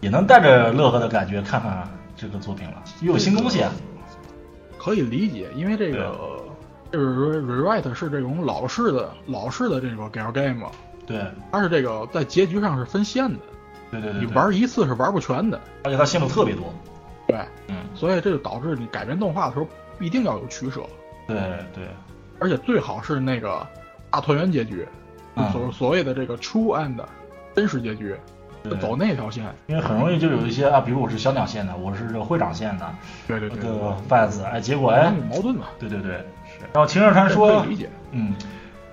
[0.01, 3.63] 也能带着乐呵的感觉看看这个作品了，又有新东西。
[3.63, 3.73] 啊
[4.81, 6.41] 可以理解，因为这个
[6.93, 10.71] 就是 rewrite 是这种老式的老式的这个 gal game，
[11.05, 13.39] 对，它是这个在结局上是分线的。
[13.91, 16.73] 对对对，你玩一次是玩不全的，而且它线路特别多。
[17.27, 19.67] 对，嗯，所以这就导致你改编动画的时候
[19.99, 20.81] 必定要有取舍。
[21.29, 21.37] 对
[21.75, 21.85] 对，
[22.41, 23.65] 而且最好是那个
[24.11, 24.85] 大团圆结局，
[25.53, 26.97] 所所谓的这个 true end
[27.55, 28.17] 真实结局，
[28.81, 29.45] 走那条线。
[29.67, 32.91] 因为很容易就有一些啊，比如我是小鸟线的，我是这会长线的，
[33.27, 35.67] 对对对，这个 fans，哎，结果哎，矛盾嘛。
[35.79, 36.61] 对对对，是。
[36.73, 37.89] 然后《情热传说》，理解。
[38.13, 38.35] 嗯，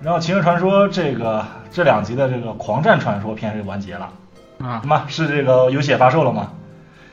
[0.02, 4.12] 然后《秦热传说》这个这两集的这个狂战传说片是完结了。
[4.60, 6.52] 啊，什么是这个游戏发售了吗？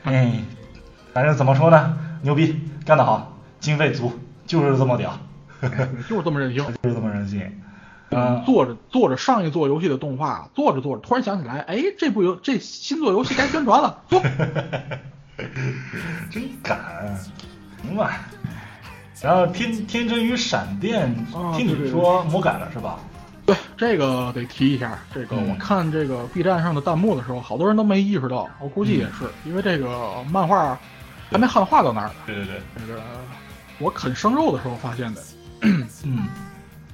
[0.03, 0.45] 嗯，
[1.13, 4.11] 反正怎么说呢，牛逼，干得好，经费足，
[4.45, 5.17] 就是这么屌，
[6.09, 7.41] 就是这么任性， 就是这么任性。
[8.15, 14.21] 嗯，做着做着上一座游戏的动画，做着做着突然想起来，哎，这部游这新作游戏该宣传了， 做，
[16.29, 16.79] 真敢，
[17.81, 18.19] 行吧。
[19.21, 21.15] 然后天天真与闪电，
[21.55, 22.99] 听你说魔改了是吧？
[23.45, 30.77] 对这个得提一下，这个我看这个 B 站上的弹幕的时候，好多人都没意识到，我估计也是因为这个漫画
[31.31, 32.11] 还没汉化到那儿。
[32.27, 33.01] 对对对，这个
[33.83, 35.21] 我啃生肉的时候发现的。
[36.03, 36.27] 嗯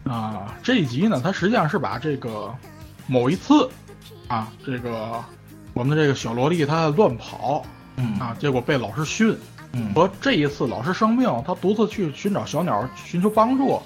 [0.03, 2.51] 啊，这一集呢，它实际上是把这个
[3.05, 3.69] 某一次
[4.27, 5.23] 啊，这个
[5.73, 7.63] 我们的这个小萝莉她乱跑，
[7.97, 9.37] 嗯啊，结果被老师训，
[9.73, 13.79] 嗯，和这一次老师生病，她独自去寻找小鸟寻求帮助，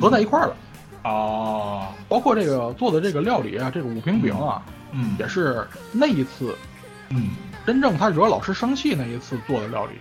[0.00, 0.56] 合在一块儿了。
[1.04, 4.60] 哦，包括这个做的这个料理啊，这个五平饼啊，
[4.90, 6.56] 嗯，也是那一次，
[7.10, 7.30] 嗯，
[7.64, 9.92] 真正他惹老师生气那一次做的料理。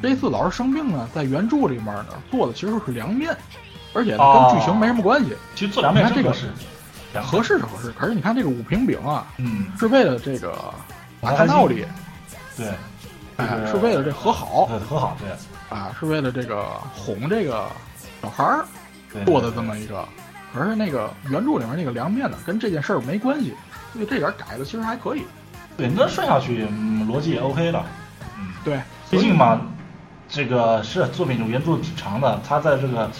[0.00, 3.36] 嗯，这次老师生病呢，在原著里面呢做的其实是凉面，
[3.92, 5.36] 而且呢跟剧情没什么关系。
[5.54, 6.46] 其实做凉面这个是
[7.20, 10.72] 合适是合适，可是你看这个五平饼啊，嗯，是为了这个
[11.20, 11.84] 打开闹里，
[12.56, 12.72] 对，
[13.36, 17.66] 哎，是为了这和好，和好，对，啊，是为了这个哄这个
[18.22, 18.64] 小孩儿。
[19.24, 20.06] 做的这么一个，
[20.52, 23.54] 可是那个原著里面那个凉面呢，跟这件事儿没关系，
[23.90, 25.22] 所以这点改的其实还可以。
[25.78, 26.66] 对，那顺下去
[27.08, 27.86] 逻辑也 OK 了。
[28.38, 28.78] 嗯，对，
[29.10, 29.62] 毕竟嘛，
[30.28, 33.10] 这个是作品原著挺长的，他在这个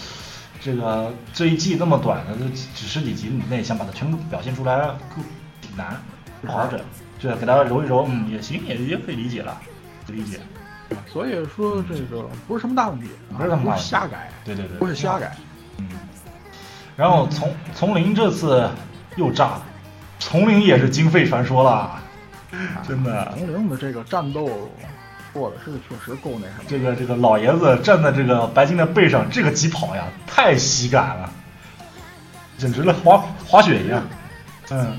[0.60, 4.90] 这个这一季那么短的就几十几集以内，想把它全部表现出来，
[5.60, 5.96] 挺难。
[6.42, 6.80] 玩着，
[7.18, 9.60] 这给他揉一揉，嗯，也行，也也可以理解了，
[10.06, 10.38] 理解。
[11.06, 14.30] 所以说这个不是什么大问题，不是什么大问题，瞎改。
[14.44, 15.34] 对对对，不是瞎改。
[15.78, 15.88] 嗯，
[16.96, 18.70] 然后丛丛林这次
[19.16, 19.62] 又炸了，
[20.20, 22.00] 丛林也是经费传说了，
[22.86, 23.34] 真的。
[23.36, 24.70] 丛林的这个战斗
[25.38, 26.64] 做的是确实够那什么。
[26.66, 31.30] 这个这个老爷子站在这个白金的背上，这个疾跑呀，太喜感了，
[32.58, 34.02] 简直了，滑滑雪一样。
[34.70, 34.98] 嗯，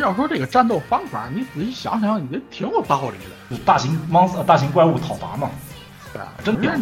[0.00, 3.56] 要说这个战斗方法，你仔细想想，也挺有道理的。
[3.56, 5.50] 就大型 monster 大型怪物讨伐嘛，
[6.12, 6.78] 对啊，真的。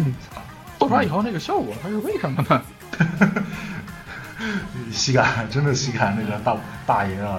[0.79, 2.63] 做出来以后那个效果，它是为什么呢？
[4.93, 7.39] 喜感，真的喜感，那个大大爷啊，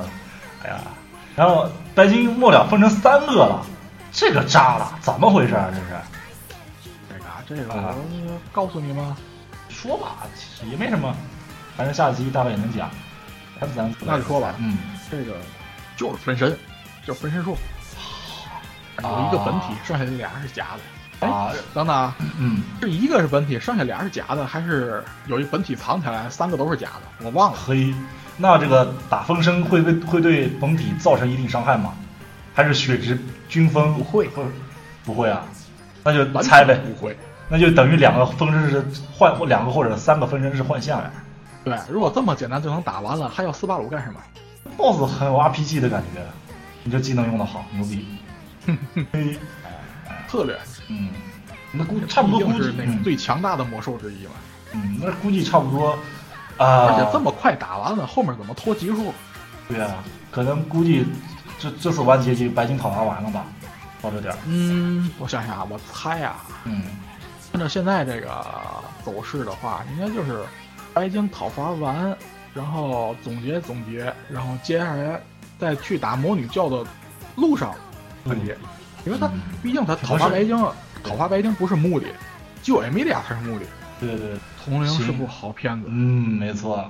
[0.63, 0.77] 哎呀，
[1.35, 3.65] 然后白金末了分成三个了，
[4.11, 5.69] 这个渣了，怎么回事啊？
[5.71, 6.01] 这是？
[7.07, 9.15] 这个这个我告诉你吗？
[9.69, 11.15] 说吧，其实也没什么，
[11.75, 12.89] 反正下集大概也能讲。
[13.75, 14.77] 咱那就说吧，嗯，
[15.09, 15.35] 这个
[15.95, 16.57] 就是分身，
[17.05, 17.55] 就是分身术，
[19.03, 21.27] 有一个本体，剩下的俩是假的。
[21.27, 27.25] 啊，等等啊，嗯，这一个是本体，剩下俩是假的，还是有一本体藏起来，三个都是假的？
[27.25, 27.57] 我忘了。
[27.63, 27.93] 嘿，
[28.37, 31.93] 那这个打风声会对会对本体造成一定伤害吗？
[32.53, 33.93] 还是血值均分？
[33.93, 34.29] 不会，
[35.05, 35.43] 不会啊，
[36.03, 36.79] 那就猜呗。
[36.85, 37.17] 不会。
[37.49, 41.11] 那就等于两个分身是换两个或者三个分身是换象呀。
[41.65, 44.19] 对，如果这么简单就能打完了，还要斯巴鲁干什么
[44.77, 46.21] ？BOSS 很有 RPG 的感觉，
[46.83, 48.05] 你这技能用的好，牛逼。
[49.11, 49.37] 嘿，
[50.29, 51.09] 策略，嗯，
[51.73, 54.31] 那估差不多估计毕竟是那个最强大的魔兽之一嘛。
[54.71, 55.91] 嗯，那估计差不多
[56.57, 56.87] 啊。
[56.87, 59.13] 而且这么快打完了，后面怎么拖集数？
[59.67, 59.95] 对啊，
[60.31, 61.05] 可能估计
[61.61, 63.45] 这这次完结局白金讨伐完了吧，
[64.01, 64.39] 到这点儿。
[64.47, 66.83] 嗯，我想想啊，我猜啊，嗯，
[67.53, 68.43] 按照现在这个
[69.05, 70.43] 走势的话，应该就是
[70.91, 72.17] 白金讨伐完，
[72.53, 75.21] 然后总结总结，然后接下来
[75.59, 76.83] 再去打魔女教的
[77.35, 77.75] 路上
[78.23, 78.57] 完结，
[79.05, 80.57] 因为他嗯毕竟他讨伐白金，
[81.03, 82.07] 讨伐白金不是目的，
[82.63, 83.65] 救艾米莉亚才是目的。
[83.99, 86.89] 对对对，铜铃是部好片子，嗯，没错。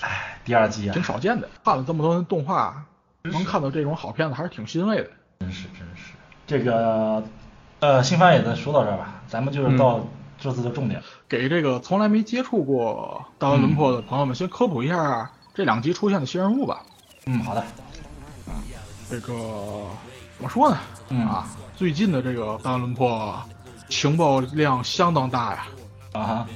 [0.00, 1.48] 哎，第二季啊，挺少见的。
[1.64, 2.84] 看了这么多动画，
[3.22, 5.10] 能看到这种好片子，还是挺欣慰的。
[5.40, 6.12] 真是真是。
[6.46, 7.22] 这个
[7.80, 10.00] 呃，新番也再说到这儿吧，咱们就是到
[10.38, 11.02] 这次的重点。
[11.28, 16.82] 给这个从来没接触过大文轮廓的朋友们，先科普一下这两集出现的新人物吧。
[17.26, 17.64] 嗯，好的。
[19.10, 19.32] 这个
[20.36, 20.78] 怎么说呢？
[21.10, 23.42] 嗯啊，最近的这个大文轮廓
[23.88, 25.66] 情报量相当大呀，
[26.12, 26.46] 啊哈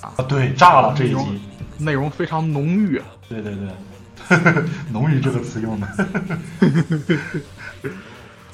[0.00, 1.40] 啊啊，对，炸了这一集。
[1.78, 3.00] 内容非常浓郁。
[3.28, 3.68] 对对对，
[4.92, 5.88] 浓郁这个词用的。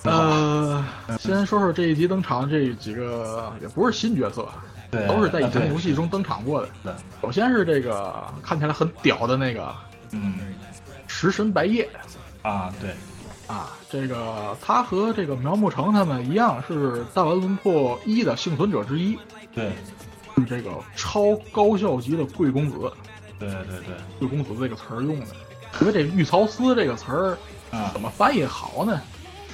[0.05, 0.85] 呃，
[1.19, 4.47] 先说说这一集登场这几个，也不是新角色，
[4.91, 6.69] 对都是在以前游戏中登场过的。
[6.83, 9.75] 对，首先是这个看起来很屌的那个
[10.11, 10.35] 嗯
[11.07, 11.89] 食神白夜
[12.43, 12.91] 啊，对，
[13.47, 19.19] 啊，这个他和这个苗木成他们一样是大丸轮破一的幸存者之一，
[19.55, 19.73] 对，
[20.37, 22.93] 是这个超高校级的贵公子。
[23.39, 25.27] 对对对，贵公子这个词儿用的，
[25.81, 27.39] 因为这玉曹司这个词儿
[27.71, 29.01] 啊怎，么翻译好呢？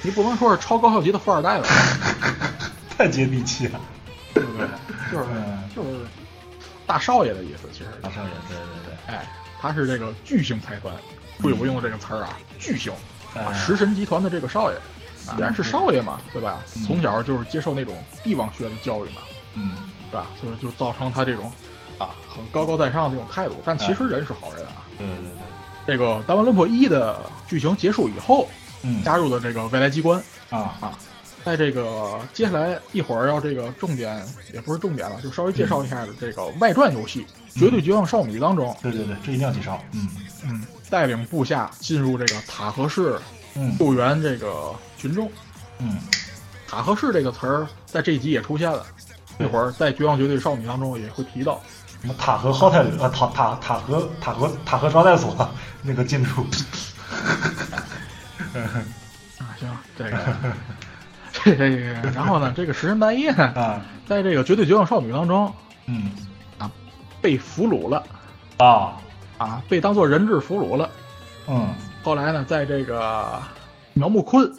[0.03, 1.67] 你不能说是超高校级的富二代吧，
[2.97, 3.79] 太接地气了。
[4.33, 4.65] 对不对？
[5.11, 5.89] 就是嗯就是
[6.87, 7.89] 大少爷的意思，其实。
[8.01, 9.27] 大少爷，对对对，哎，
[9.59, 10.93] 他是这个巨型财团，
[11.41, 12.93] 贵不用的这个词儿啊，巨星
[13.35, 14.77] 啊，哎食神集团的这个少爷，
[15.35, 16.61] 既然是少爷嘛，对吧？
[16.77, 17.93] 嗯从小就是接受那种
[18.23, 19.21] 帝王学的教育嘛，
[19.55, 19.71] 嗯，
[20.09, 20.27] 对吧？
[20.39, 21.51] 所以就造成他这种
[21.97, 24.87] 啊很高高在上的这种态度，但其实人是好人啊。
[24.97, 25.31] 对对对，
[25.85, 28.47] 这个《大湾轮破一》的剧情结束以后，
[28.83, 30.97] 嗯加入的这个未来机关啊，啊，
[31.43, 34.23] 在这个接下来一会儿要这个重点
[34.53, 37.25] 也不是重点了，就稍微介绍一下的这个外传游戏
[37.59, 39.83] 《绝对绝望少女》当中，对对对，这一定要介绍。
[39.93, 40.07] 嗯
[40.45, 43.19] 嗯，带领部下进入这个塔河市
[43.55, 45.31] 嗯救援这个群众。
[45.79, 45.97] 嗯，
[46.67, 48.85] 塔河市这个词儿在这一集也出现了，
[49.39, 51.61] 一会儿在《绝望绝对少女》当中也会提到。
[52.01, 55.49] 什么塔河浩太呃塔塔塔河塔河塔河招待所
[55.83, 56.45] 那个进出。
[59.39, 60.17] 啊，行，这个，
[61.31, 63.31] 这这个，然后呢， 这个食神白夜
[64.07, 65.53] 在这个绝对绝望少女当中
[65.85, 66.11] 嗯
[66.57, 66.69] 啊
[67.21, 68.03] 被俘虏了
[68.57, 68.97] 啊，
[69.37, 70.89] 啊，被当做人质俘虏了。
[71.47, 71.73] 嗯
[72.03, 73.39] 后来呢，在这个
[73.93, 74.51] 苗木坤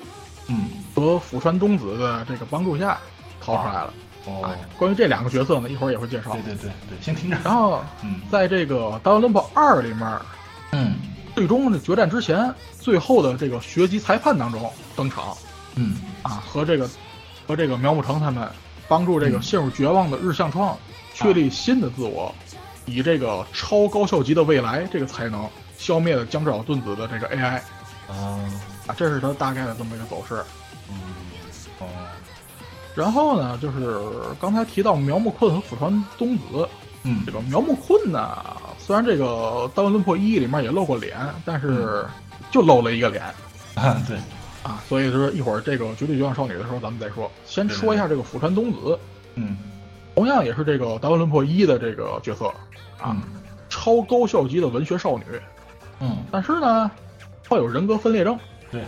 [0.49, 2.99] 嗯，和福川冬子的这个帮助下
[3.41, 3.93] 逃出来了。
[4.27, 4.43] 哦。
[4.45, 6.33] 哎，，关于这两个角色呢，一会儿也会介绍。
[6.33, 6.43] 对。
[6.43, 7.37] 对对对，先听着。
[7.45, 8.21] 然后嗯。
[8.31, 10.19] 在这个《大乱伦跑二》里面，
[10.73, 10.95] 嗯。
[11.35, 15.37] 最终的决战之前，最后的这个学级裁判当中登场。
[15.75, 15.97] 嗯。
[16.23, 16.89] 啊，和这个
[17.47, 18.49] 和这个苗木成他们
[18.89, 19.43] 帮助这个嗯。
[19.43, 20.77] 陷入绝望的日向创
[21.15, 22.35] 确立新的自我，
[22.87, 27.61] 以这个超高效级的未来这个才能消灭了江之岛盾子的这个 AI
[28.09, 28.41] 啊
[28.87, 30.43] 啊，这是他大概的这么一个走势。
[30.89, 30.97] 嗯
[31.81, 31.87] 哦
[32.95, 33.99] 然后呢，就是
[34.41, 36.69] 刚才提到苗木坤和福川冬子，
[37.05, 37.23] 嗯。
[37.25, 38.39] 这个苗木坤呢，
[38.79, 39.25] 虽然这个
[39.75, 42.05] 《单文论破一》里面也露过脸，但是
[42.51, 43.23] 就露了一个脸。
[43.75, 44.17] 啊 对。
[44.63, 47.31] 啊，所以说一会儿这个绝对绝望少女的时候咱们再说。
[47.45, 48.99] 先说一下这个福川冬子，
[49.35, 49.57] 嗯。
[50.15, 52.47] 同样也是这个《大乱论破一》的这个角色
[53.01, 53.23] 啊，嗯。
[53.69, 55.25] 超高校级的文学少女，
[56.01, 56.19] 嗯。
[56.31, 56.91] 但是呢，
[57.49, 58.39] 患有人格分裂症，
[58.71, 58.85] 对。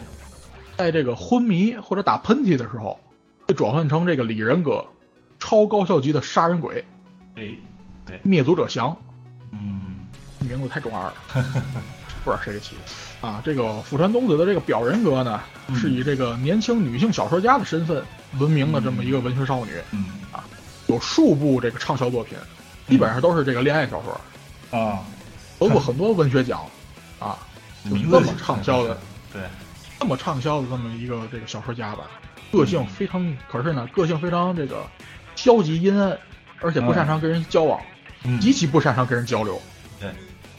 [0.77, 3.04] 在这个昏迷或者打喷嚏的时候，会
[3.55, 4.85] 转换成这个李人格，
[5.39, 6.85] 超高校级的杀人鬼。
[7.37, 7.49] 哎
[8.07, 8.95] 对灭族者降。
[9.53, 9.81] 嗯。
[10.41, 11.15] 名字太中二了，
[12.23, 13.27] 不知道谁给起的。
[13.27, 13.41] 啊。
[13.45, 15.77] 这个福川东子的这个表人格呢，嗯。
[15.77, 18.05] 是以这个年轻女性小说家的身份
[18.39, 20.05] 闻名的这么一个文学少女，嗯。
[20.89, 22.37] 有数部这个畅销作品，
[22.89, 25.03] 基本上都是这个恋爱小说，啊，
[25.59, 26.61] 得过很多文学奖。
[27.19, 27.39] 啊。
[27.89, 28.99] 就这么畅销的，
[29.33, 29.43] 对。
[29.99, 32.05] 这这么畅销的这么一个这个小说家吧，
[32.53, 34.85] 个性非常，可是呢，个性非常这个
[35.37, 36.17] 消极阴暗，
[36.61, 37.81] 而且不擅长跟人交往，
[38.25, 38.39] 嗯。
[38.41, 39.61] 极其不擅长跟人交流，
[40.01, 40.11] 对，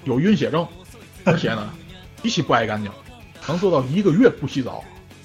[0.03, 0.67] 有晕血症，
[1.25, 1.69] 而且呢，
[2.21, 2.91] 极其不爱干净，
[3.47, 4.83] 能做到一个月不洗澡。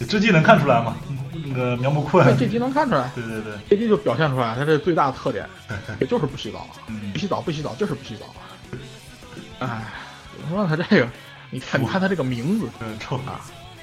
[0.09, 0.97] 这集能看出来吗？
[1.45, 5.47] 那个苗木困，这这集能看出来，对对对，这集就表现出来他这最大的特点，
[6.01, 7.13] 也就是不洗澡，嗯。
[7.13, 8.25] 不洗澡不洗澡就是不洗澡。
[9.59, 9.85] 哎，
[10.33, 10.75] 怎么说呢？
[10.75, 11.09] 他这个，
[11.51, 12.67] 你看你看他这个名字。
[12.81, 13.17] 嗯， 臭。
[13.19, 13.41] 啊，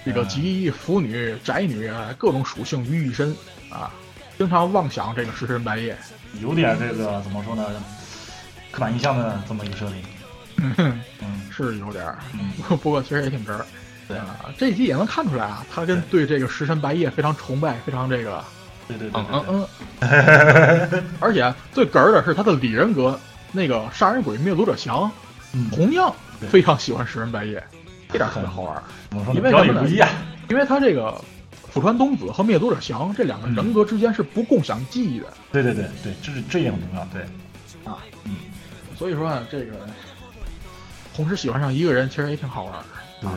[0.07, 3.35] 这个集腐女、宅女啊各种属性于一身
[3.69, 3.91] 啊，
[4.37, 5.97] 经常妄想这个食神白夜。
[6.41, 7.65] 有点这个怎么说呢？
[8.71, 10.01] 刻板印象的这么一个设定。
[10.59, 13.65] 嗯哼，嗯是有点儿，嗯， 不过其实也挺哏儿。
[14.07, 18.41] 对啊，这一集也能看出来啊，他跟对这个食神白夜非常崇拜，非常这个
[18.87, 19.67] 对对对嗯对嗯
[20.89, 21.03] 对，嗯。
[21.19, 23.19] 而且最哏儿的是他的里人格，
[23.51, 25.11] 那个杀人鬼灭族者降，
[25.51, 26.15] 嗯，同样
[26.49, 27.61] 非常喜欢食人白夜，
[28.09, 28.83] 这点儿特别好玩儿。
[29.09, 29.39] 怎么说呢？
[29.39, 30.09] 因为什么呢准不一样。
[30.49, 31.19] 因为他这个
[31.73, 37.05] 浦川东子和灭族者翔这两个人格之间是不共享记忆的对对对对，这是这也很重要。
[37.11, 37.21] 对，
[37.83, 38.35] 啊，嗯，
[38.97, 39.73] 所以说呢，这个
[41.15, 42.83] 同时喜欢上一个人其实也挺好玩儿。
[43.21, 43.29] 对，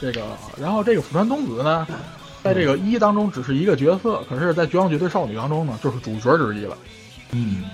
[0.00, 0.26] 这个，
[0.60, 1.86] 然后这个浦川东子呢，
[2.42, 6.76] 在这个一当中只是一个角色，可是，在《绝望绝对少女》当中呢，就是主角之一了。
[7.32, 7.64] 嗯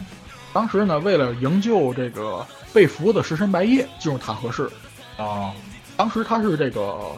[0.52, 4.68] 当时呢，为了营救这个被俘的食神白夜进入塔河市，
[5.16, 5.52] 啊，
[5.96, 7.12] 当时他是这个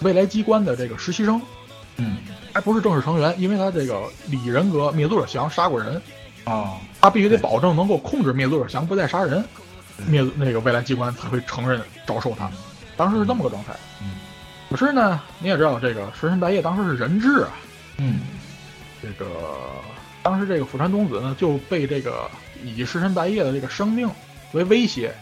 [0.00, 1.40] 未来机关的这个实习生，
[1.96, 2.16] 嗯。
[2.52, 6.00] 还不是正式成员，因为他这个李人格灭族者翔杀过人，
[6.44, 9.44] 啊，他必须得保证能够控制灭族者翔不再杀人，
[10.06, 12.50] 灭那个未来机关才会承认招收他。
[12.96, 13.74] 当时是这么个状态。
[14.00, 14.12] 嗯。
[14.70, 17.50] 可是呢，你也知道，这个石神白夜当时是人质啊，
[17.98, 18.20] 嗯。
[19.02, 19.26] 这个
[20.22, 22.26] 当时这个釜山冬子呢就被这个
[22.64, 24.10] 以石神白夜的这个生命
[24.52, 25.14] 为威胁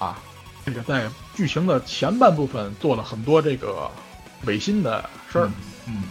[0.00, 0.18] 啊，
[0.66, 1.08] 这个在
[1.40, 3.90] 剧情的前半部分做了很多这个
[4.44, 5.50] 违心的事儿、
[5.86, 6.02] 嗯，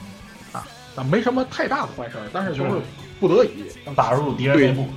[0.52, 0.66] 啊，
[0.96, 2.78] 但没什么太大的坏事儿，但是就是是
[3.20, 3.64] 不得已
[3.96, 4.88] 打入敌人内部。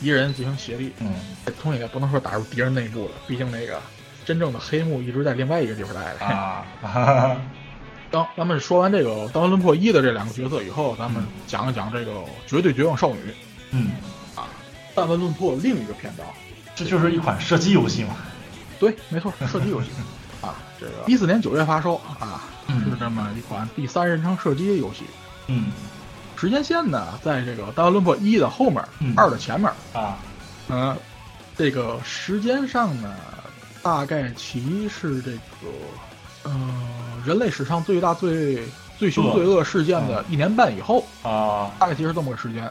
[0.00, 1.12] 敌人进行协力，嗯，
[1.60, 3.78] 同时也不能说打入敌人内部了，毕竟那个
[4.24, 6.24] 真正的黑幕一直在另外一个地方待着。
[6.24, 6.64] 啊
[8.10, 12.12] 当咱们说完这个《当伦破一》的这两个角色以后，咱们讲一讲这个
[12.46, 13.16] 《绝对绝望少女》
[13.72, 13.90] 嗯，
[14.34, 14.48] 啊，
[14.94, 16.26] 弹丸论破另一个篇章。
[16.74, 18.16] 这就是一款射击游戏嘛。
[18.82, 19.90] 对，没错，射击游戏
[20.42, 25.04] 啊，这个一四年九月发售啊，嗯是这么一款第三人称射击游戏。
[25.46, 25.70] 嗯
[26.36, 29.70] 时间线呢，在这个《弹丸论破一》的后面，嗯二的前面。
[29.92, 30.18] 啊，
[30.68, 30.96] 嗯、
[31.56, 33.14] 这个时间上呢，
[33.84, 35.70] 大概其是这个，
[36.42, 36.52] 呃，
[37.24, 38.66] 人类史上最大最
[38.98, 42.68] 最凶最恶事件的一年半以后，啊，大概其实这么个时间。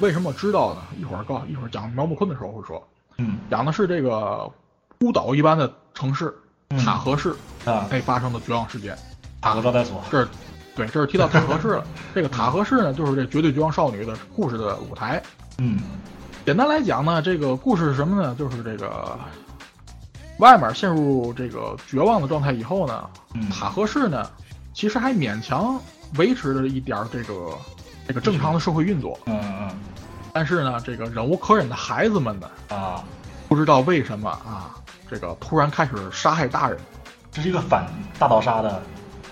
[0.00, 0.82] 为什么知道呢？
[1.00, 2.86] 一会儿告，一会儿讲苗木坤的时候会说，
[3.16, 4.46] 嗯讲的是这个
[4.98, 6.34] 孤岛一般的城市
[6.70, 7.34] 嗯塔河市
[7.64, 8.96] 啊，内发生的绝望事件。
[9.40, 10.02] 塔河招待所。
[10.10, 10.28] 这是，
[10.74, 11.86] 对，这是提到塔河市了。
[12.14, 15.22] 这个塔河市呢，就是这绝对绝望少女的故事的舞台。
[15.58, 15.80] 嗯
[16.44, 18.34] 简单来讲呢，这个故事是什么呢？
[18.38, 19.18] 就是这个
[20.38, 24.30] 外面陷入这个绝望的状态以后呢，嗯塔河市呢，
[24.72, 25.80] 其实还勉强
[26.16, 27.58] 维持着一点这个
[28.06, 29.18] 这个正常的社会运作。
[29.26, 29.70] 嗯嗯
[30.32, 33.02] 但是呢，这个忍无可忍的孩子们呢，啊，
[33.48, 34.74] 不知道为什么啊，
[35.10, 36.78] 这个突然开始杀害大人。
[37.30, 37.86] 这是一个反
[38.18, 38.82] 大逃杀的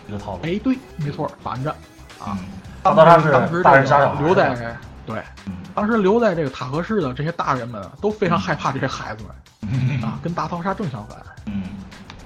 [0.09, 0.41] 一个套路。
[0.43, 1.71] 哎，对，没错，反着。
[2.19, 2.37] 啊。
[2.39, 2.39] 嗯，
[2.83, 5.55] 大逃杀是当时大人杀小孩留在对，嗯。
[5.75, 11.19] 当时留在这个塔河市的这些大人们都非常害怕这些孩子们啊，跟大逃杀正相反。
[11.47, 11.65] 嗯。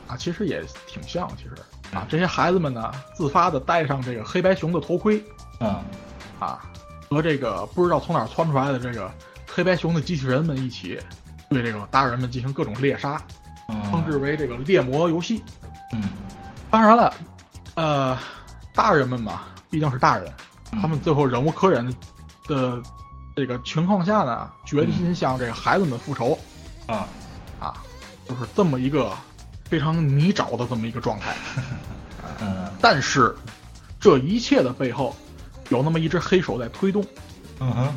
[0.06, 1.50] 啊，其实也挺像，其实。
[1.96, 5.24] 啊，这些孩子们呢自发的戴上这个黑白熊的头盔。
[5.60, 5.80] 嗯。
[6.40, 6.60] 啊，
[7.08, 9.10] 和这个不知道从哪儿窜出来的这个
[9.50, 11.00] 黑白熊的机器人们一起
[11.50, 13.20] 对这个大人们进行各种猎杀，
[13.90, 15.42] 称之嗯为这个猎魔游戏。
[15.92, 16.02] 嗯
[16.70, 17.14] 当然了，
[17.74, 18.18] 呃，
[18.74, 20.32] 大人们嘛，毕竟是大人，
[20.72, 21.86] 嗯他们最后忍无可忍
[22.46, 22.82] 的
[23.34, 26.38] 这个情况下呢，决心向这个孩子们复仇
[26.86, 27.08] 啊
[27.58, 27.74] 啊，
[28.28, 29.12] 就是这么一个
[29.64, 31.34] 非常泥沼的这么一个状态。
[32.40, 33.34] 嗯但是，
[33.98, 35.16] 这一切的背后，
[35.70, 37.04] 有那么一只黑手在推动
[37.60, 37.94] 嗯哼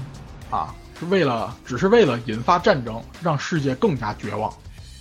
[0.49, 4.53] 啊，是为了只是为了引发战争，让世界更加绝望。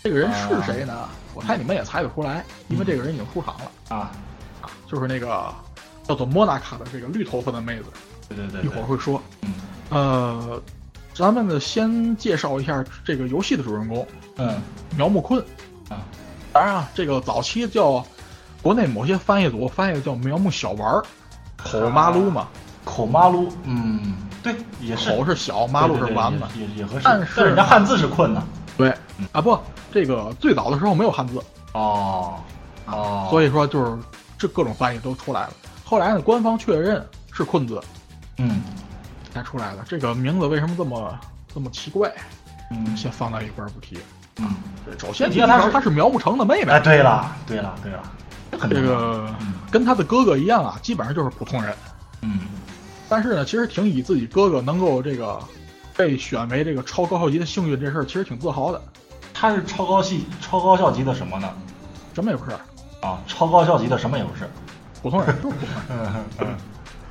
[0.02, 1.06] 这个人是谁呢？
[1.34, 3.70] 我猜你们也猜得出来，因为这个人已经出场了。
[3.94, 4.10] 啊，
[4.62, 5.52] 啊，就是那个
[6.04, 7.84] 叫做莫娜卡的这个绿头发的妹子，
[8.30, 9.22] 对对对，一会儿会说。
[9.42, 9.52] 嗯。
[9.90, 10.62] 呃，
[11.12, 14.58] 咱们呢先介绍一下这个游戏的主人公嗯。
[14.96, 15.38] 苗木坤。
[15.90, 16.00] 啊
[16.52, 18.02] 当然啊，这个早期叫
[18.62, 21.04] 国内某些翻译组翻译的叫苗木小丸儿，
[21.58, 22.48] 口马撸嘛，
[22.84, 26.48] 口马撸，嗯，对，也是口是小，马撸对对是丸嘛。
[26.56, 27.02] 也也也合适。
[27.04, 28.42] 但是人家汉字是困的。
[28.76, 28.90] 对
[29.32, 29.58] 啊，不，
[29.92, 31.42] 这个最早的时候没有汉字，
[31.74, 32.36] 哦
[32.86, 33.98] 哦，所以说就是
[34.38, 35.52] 这各种翻译都出来了。
[35.84, 37.80] 后来呢，官方确认是困字
[38.38, 38.62] 嗯
[39.34, 39.84] 才出来的。
[39.86, 41.18] 这个名字为什么这么
[41.52, 42.10] 这么奇怪？
[42.70, 43.98] 嗯先放到一块儿不提。
[44.38, 44.48] 嗯，
[44.98, 48.02] 首先，你看她是她是苗木成的妹妹，哎，对了对了对了，
[48.70, 51.74] 这个嗯跟他的哥哥一样啊，基本上就是普通人。
[52.22, 52.38] 嗯
[53.10, 55.38] 但是呢，其实挺以自己哥哥能够这个
[55.96, 58.80] 被选为这个超高校级的幸运这事儿，其实挺自豪的。
[59.34, 61.52] 他是超高系超高校级的什么呢？
[62.14, 62.52] 什么也不是，
[63.02, 64.48] 啊，超高校级的什么也不是。
[65.02, 66.06] 普通人就是普通人。
[66.38, 66.46] 嗯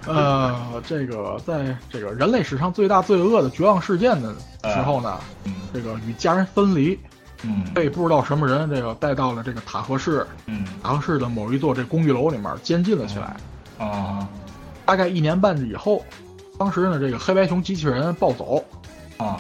[0.08, 4.34] 嗯呃，这个在这个人类史上最大罪恶的绝望事件的
[4.64, 6.98] 时候呢，嗯这个与家人分离，
[7.44, 13.36] 嗯被不知道什么人这个带到了这个塔河市，嗯塔河市的某一座这公寓楼里面监禁了起来。
[13.86, 14.28] 啊
[14.90, 16.04] 大概一年半以后，
[16.58, 18.66] 当时呢这个黑白熊机器人暴走，
[19.18, 19.40] 啊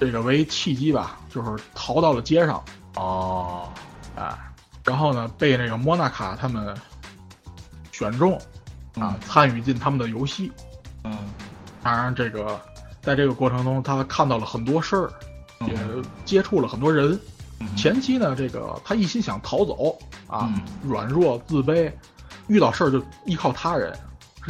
[0.00, 2.60] 这个为契机吧，就是逃到了街上
[2.96, 3.68] 哦
[4.16, 4.50] 啊，
[4.84, 6.76] 然后呢被那个莫纳卡他们
[7.92, 8.36] 选中
[8.98, 10.50] 啊，参与进他们的游戏。
[11.04, 11.16] 嗯
[11.84, 12.60] 当然，这个
[13.00, 15.12] 在这个过程中，他看到了很多事儿，
[15.60, 15.78] 嗯也
[16.24, 17.12] 接触了很多人。
[17.60, 21.92] 嗯前期呢，这个他一心想逃走啊，嗯软弱自卑，
[22.48, 24.00] 遇到事儿就依靠他人，是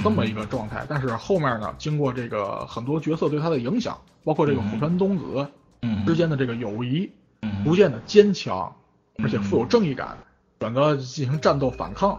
[0.02, 0.84] 这么一个状态。
[0.88, 5.46] 但是后面呢，经过这个很多角色对他的影响，包括这个嗯虎川东子
[5.82, 7.10] 嗯之间的这个友谊，
[7.42, 8.74] 嗯逐渐的坚强，
[9.22, 10.18] 而且嗯富有正义感，
[10.60, 12.18] 选择进行战斗反抗，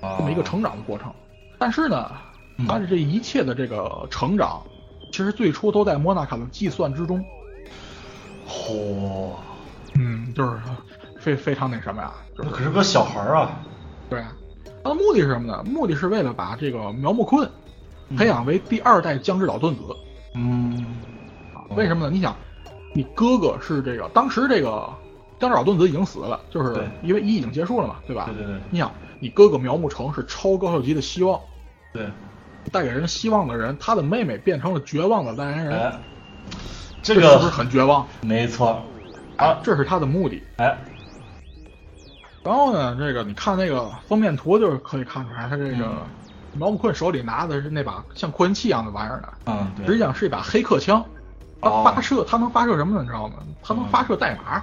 [0.00, 1.12] 这么一个成长的过程。
[1.58, 2.10] 但是呢，
[2.66, 4.62] 他的这一切的这个成长，
[5.12, 7.24] 其实最初都在莫纳卡的计算之中。
[8.48, 9.32] 嚯，
[9.94, 10.60] 嗯，就是
[11.20, 13.60] 非非常那什么呀，就是那可是个小孩儿啊。
[14.10, 14.32] 对啊，
[14.82, 15.62] 他的目的是什么呢？
[15.64, 17.48] 目的是为了把这个苗木坤
[18.08, 19.82] 嗯培养为第二代江之岛盾子
[20.34, 20.84] 嗯
[21.54, 21.62] 啊。
[21.76, 22.10] 为什么呢？
[22.12, 22.36] 你想，
[22.94, 24.88] 你哥哥是这个，当时这个
[25.38, 28.26] 江之岛盾子已经死了，就是因为一已经结束了嘛，对吧？
[28.26, 31.40] 对对对你想，你哥哥苗木成是超高校级的希望，
[31.92, 32.08] 对，
[32.70, 35.92] 带给人希望的人，他的妹妹变成了绝望的代言人，哎，
[37.02, 38.06] 这个这是不是很绝望？
[38.20, 38.82] 没错
[39.36, 40.42] 啊，这是他的目的。
[40.58, 40.76] 哎，
[42.44, 46.06] 然后呢，这个你看那个封面图，就是可以看出来，他这个
[46.54, 51.04] 毛姆困手里拿的是那把像扩音器一样的玩意儿的，嗯对，实际上是一把黑客枪。
[51.60, 53.02] 它哦发射，它能发射什么呢？
[53.02, 53.36] 你知道吗？
[53.62, 54.60] 它能发射代码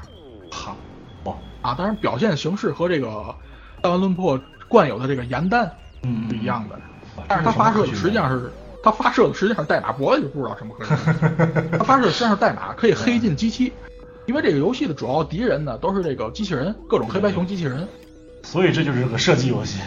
[0.52, 0.76] 好，
[1.24, 1.74] 哇，啊！
[1.74, 3.34] 当然，表现形式和这个
[3.82, 5.72] 弹丸论破惯有的这个盐弹
[6.04, 6.76] 嗯是一样的，
[7.16, 8.52] 哇但是它发射的实际上是
[8.84, 10.96] 它发射的实际上是代码，我也就不知道什么科学。
[11.80, 13.72] 它发射实际上是代码，可以黑进机器。
[14.30, 17.88] 因为这个游戏的主要敌人呢，都是这个机器人，各种黑白熊机器人。
[18.44, 19.80] 所以这就是个射击游戏。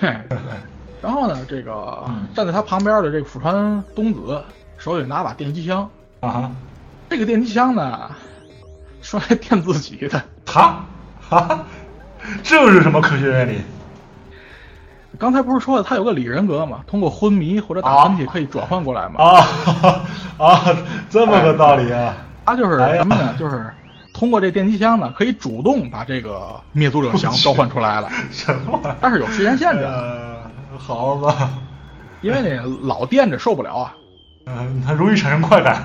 [0.00, 0.08] 嘿，
[1.02, 4.42] 然后呢，这个嗯站在他旁边的这个福川东子
[4.78, 5.86] 手里拿把电击枪，
[6.20, 6.50] 啊，
[7.10, 8.10] 这个电击枪呢，
[9.02, 10.22] 说来电自己的。
[10.46, 10.86] 哈
[11.28, 11.66] 哈，
[12.42, 13.60] 这又是什么科学原理？
[15.20, 16.82] 刚才不是说了他有个里人格吗？
[16.86, 19.22] 通过昏迷或者打喷嚏可以转换过来吗？
[19.22, 20.00] 啊
[20.40, 20.76] 啊，
[21.10, 22.16] 这么个道理啊！
[22.46, 23.34] 他就是什么呢？
[23.38, 23.70] 就是
[24.12, 28.80] 通过这电击枪呢，可以主动把这个灭族者翔召唤出来了， 什么？
[29.00, 30.40] 但是有时间限制，呃，
[30.78, 31.50] 好吧，
[32.22, 33.94] 因为那老电着受不了啊，
[34.46, 35.82] 嗯，它容易产生快感。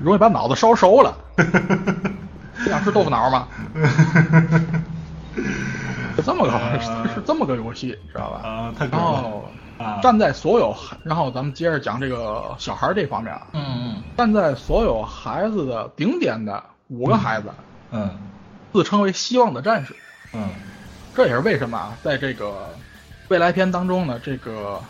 [0.00, 1.14] 容易把脑子烧熟了。
[1.36, 3.46] 你想吃豆腐脑吗？
[6.16, 6.78] 是这么个呃
[7.14, 8.48] 是这么个游戏，知道吧？
[8.48, 9.52] 啊，太然高后了
[9.82, 10.00] 啊！
[10.02, 10.74] 站在所有，
[11.04, 17.48] 然后咱们接着讲这个小孩这方面啊，嗯站在所有孩子的顶点的五个孩子，
[17.90, 18.10] 嗯。
[18.72, 19.94] 自称为希望的战士。
[20.32, 20.48] 嗯。
[21.14, 22.70] 这也是为什么啊，在这个
[23.28, 24.80] 未来篇当中呢，这个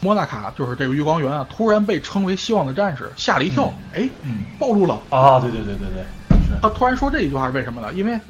[0.00, 4.44] 莫纳卡就是这个月光源啊，突然被称为希望的战士，吓了一跳，哎，嗯。
[4.58, 5.00] 暴露了。
[5.08, 6.60] 啊，对对对对对，是。
[6.60, 7.92] 他突然说这一句话是为什么呢？
[7.94, 8.20] 因为，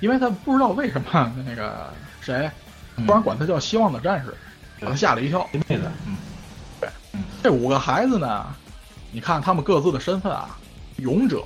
[0.00, 2.50] 因为他不知道为什么那个谁
[3.06, 4.34] 突然管他叫希望的战士，
[4.78, 5.48] 给他吓了一跳。
[5.52, 6.16] 一妹子，嗯
[6.80, 8.46] 对，嗯这五个孩子呢，
[9.12, 10.56] 你看他们各自的身份啊，
[10.96, 11.42] 勇者、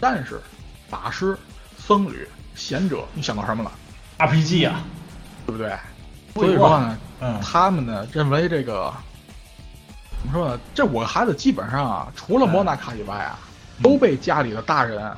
[0.00, 0.40] 战士、
[0.88, 1.36] 法师、
[1.78, 3.72] 僧侣、贤者，你想到什么了
[4.18, 4.80] ？，RPG 啊，
[5.46, 5.72] 对不对？
[6.34, 8.92] 所以说呢，嗯他们呢认为这个
[10.20, 10.60] 怎么说呢？
[10.74, 13.38] 这五个孩子基本上啊，除了莫纳卡以外啊，
[13.78, 15.10] 嗯都被家里的大人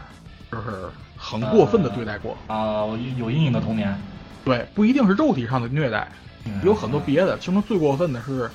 [0.51, 2.37] 就是很过分的对待过。
[2.47, 4.01] 啊，我有阴影的童年，
[4.45, 6.28] 对，不一定是肉体上的虐待，嗯
[6.63, 7.39] 有很多别的。
[7.39, 8.51] 其中最过分的是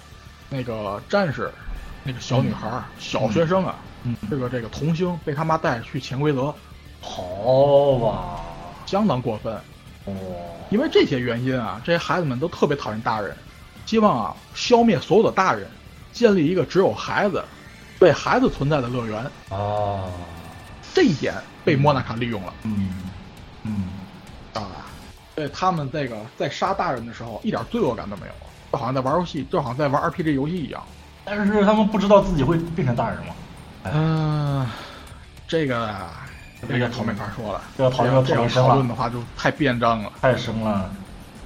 [0.49, 1.51] 那个战士，
[2.03, 6.53] 那个小女孩儿、小学生啊，嗯这个这个童星被他妈带着去潜规则，
[7.01, 8.41] 好吧，
[8.85, 9.53] 相当过分。
[10.05, 10.13] 哦，
[10.69, 13.35] 因为这些原因啊，这些孩子们都特别讨厌大人，
[13.85, 15.65] 希望啊消灭所有的大人，
[16.11, 17.43] 建立一个只有孩子、
[17.99, 19.23] 为孩子存在的乐园。
[19.49, 20.03] 啊，
[20.93, 22.89] 这一点被莫娜卡利用了嗯
[23.63, 23.87] 嗯
[24.53, 24.67] 啊。
[25.35, 28.33] 对他们这个在杀大人的时候一点罪恶感都没有，
[28.71, 30.83] 就好像在玩游戏，就好像在玩 RPG 游戏一样。
[31.25, 33.33] 但是他们不知道自己会变成大人吗？
[33.91, 34.69] 嗯、
[35.47, 35.93] 这个
[36.67, 40.11] 这个讨没法说了，这个讨论这个讨论的话就太辩证了。
[40.21, 40.89] 太深了。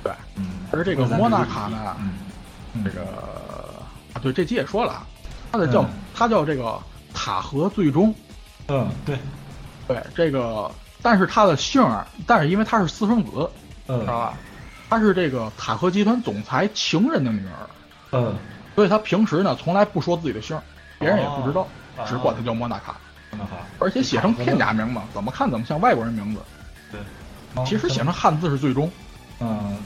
[0.03, 1.95] 对，嗯，而这个莫纳卡呢，
[2.83, 3.01] 这个
[4.13, 5.07] 啊，对，这期也说了，啊，
[5.51, 6.79] 它的叫、嗯它叫这个
[7.13, 8.11] 塔河最终，
[8.69, 9.19] 嗯，对，
[9.87, 13.47] 对这个，但是他的姓儿，但是因为他是私生子，
[13.87, 13.99] 嗯。
[14.01, 14.37] 知道吧？
[14.89, 17.69] 他是这个塔河集团总裁情人的女儿，
[18.13, 18.33] 嗯，
[18.73, 20.63] 所以他平时呢从来不说自己的姓儿，
[20.97, 21.67] 别人也不知道，
[21.97, 22.95] 哦只管他叫莫纳卡，
[23.31, 26.41] 那好，而且写成片假名嘛，怎么看怎么像外国人名字。
[26.89, 28.89] 对，其实写成汉字是最终。
[29.41, 29.77] 嗯。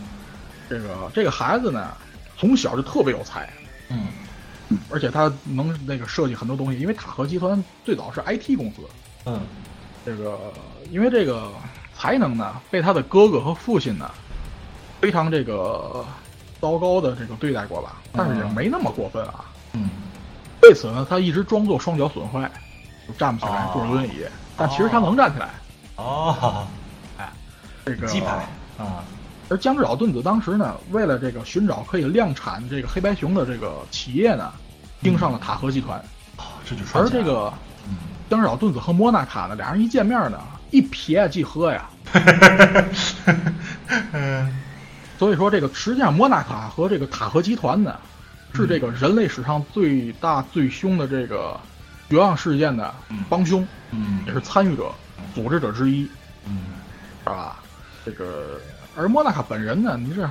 [0.70, 1.90] 这个这个孩子呢，
[2.38, 3.50] 从小就特别有才，
[3.90, 4.06] 嗯。
[4.92, 8.84] 而且他能那个设计很多东西，因为塔河集团最早是 IT 公司，
[9.26, 9.42] 嗯。
[10.06, 10.38] 这个
[10.92, 11.52] 因为这个
[12.02, 14.10] 才能呢，被他的哥哥和父亲呢
[15.00, 16.04] 非常这个
[16.60, 19.46] 糟糕的这个对待过吧，但是也没那么过分啊。
[19.74, 19.88] 嗯，
[20.64, 22.50] 为此呢，他一直装作双脚损坏，
[23.08, 24.26] 就站不起来，哦坐着轮椅。
[24.58, 25.50] 但其实他能站起来。
[25.98, 26.66] 哦，
[27.20, 27.32] 哎
[27.86, 28.48] 这个鸡排
[28.80, 29.04] 啊，
[29.48, 34.52] 而江之岛盾子当时呢，为了这个寻找可以量产这个黑白熊的这个企业呢，
[35.04, 36.00] 盯上了塔河集团。
[36.38, 37.54] 哦这就说而这个
[37.88, 37.96] 嗯
[38.28, 40.40] 江之岛盾子和莫纳卡呢，俩人一见面呢，
[40.72, 41.90] 一撇即喝呀。
[44.14, 44.52] 嗯
[45.20, 47.96] 所以说，这个实际上莫纳卡和这个塔河集团呢，
[48.56, 51.56] 是这个人类史上最大最凶的这个
[52.10, 52.92] 绝望事件的
[53.30, 54.92] 帮凶，嗯也是参与者、
[55.36, 56.10] 组织者之一，
[56.48, 56.58] 嗯
[57.24, 57.60] 是吧？
[58.04, 58.60] 这个
[58.98, 60.28] 而莫纳卡本人呢，你这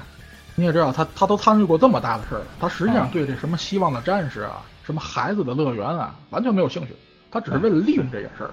[0.56, 6.96] 你也知道，他他都参与过这么大的事儿，他实际上啊对这什么希望的战士啊、什么孩子的乐园啊，完全没有兴趣，
[7.30, 8.50] 他只是为了利用这件事儿。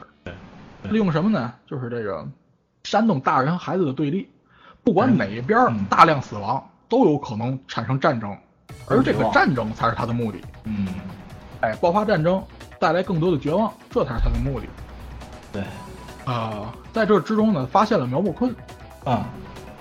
[0.83, 1.53] 利用什么呢？
[1.65, 2.25] 就是这个
[2.83, 4.29] 煽动大人和孩子的对立，
[4.83, 8.35] 不管哪一边大量死亡，都有可能产生战争，
[8.87, 10.39] 而这个战争才是他的目的。
[10.63, 10.87] 嗯，
[11.61, 12.41] 哎，爆发战争
[12.79, 14.67] 带来更多的绝望，这才是他的目的。
[15.51, 15.63] 对，
[16.25, 18.55] 啊、在这之中呢，发现了苗木坤，
[19.03, 19.27] 啊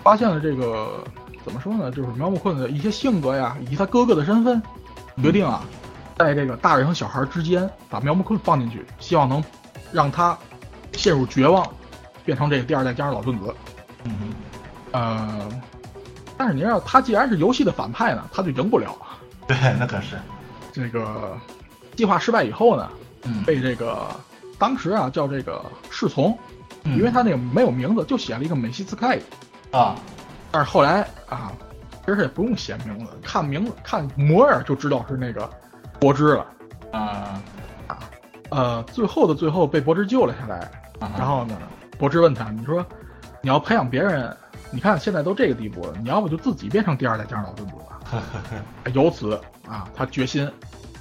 [0.02, 1.04] 发现了这个
[1.44, 1.90] 怎么说呢？
[1.90, 4.62] 就是苗木坤的一些性格呀，以及他哥哥的身份，
[5.22, 5.62] 决定啊，
[6.16, 9.42] 在这个大人和小孩之间把苗木坤放进去，希望能
[9.92, 10.36] 让他
[10.96, 11.66] 陷入绝望，
[12.24, 13.54] 变成这个第二代加尔老顿子。
[14.04, 14.34] 嗯
[14.92, 15.48] 呃，
[16.38, 18.96] 但是你知道，他既然是游戏的反派呢，他就赢不了。
[19.46, 20.16] 对，那可是，
[20.72, 21.36] 这个
[21.96, 22.88] 计划失败以后呢，
[23.24, 24.08] 嗯被这个
[24.58, 26.36] 当时啊叫这个侍从，
[26.84, 29.18] 嗯因为他那个没有名字，就写了一个美西斯凯。
[29.70, 29.96] 啊
[30.50, 31.52] 但是后来啊，
[32.06, 35.50] 其实也不用写名字，看名字看模样就知道是那个
[36.00, 36.46] 柏芝了。
[36.92, 37.42] 啊
[38.50, 40.70] 呃，最后的最后被柏芝救了下来，啊
[41.00, 41.56] 然后呢，
[41.98, 42.84] 柏芝问他：“你说
[43.40, 44.34] 你要培养别人，
[44.70, 48.22] 你看现在都这个地步了，你要不就自己变成第二代江岛盾子吧？”
[48.94, 49.34] 由此
[49.68, 50.50] 啊，他决心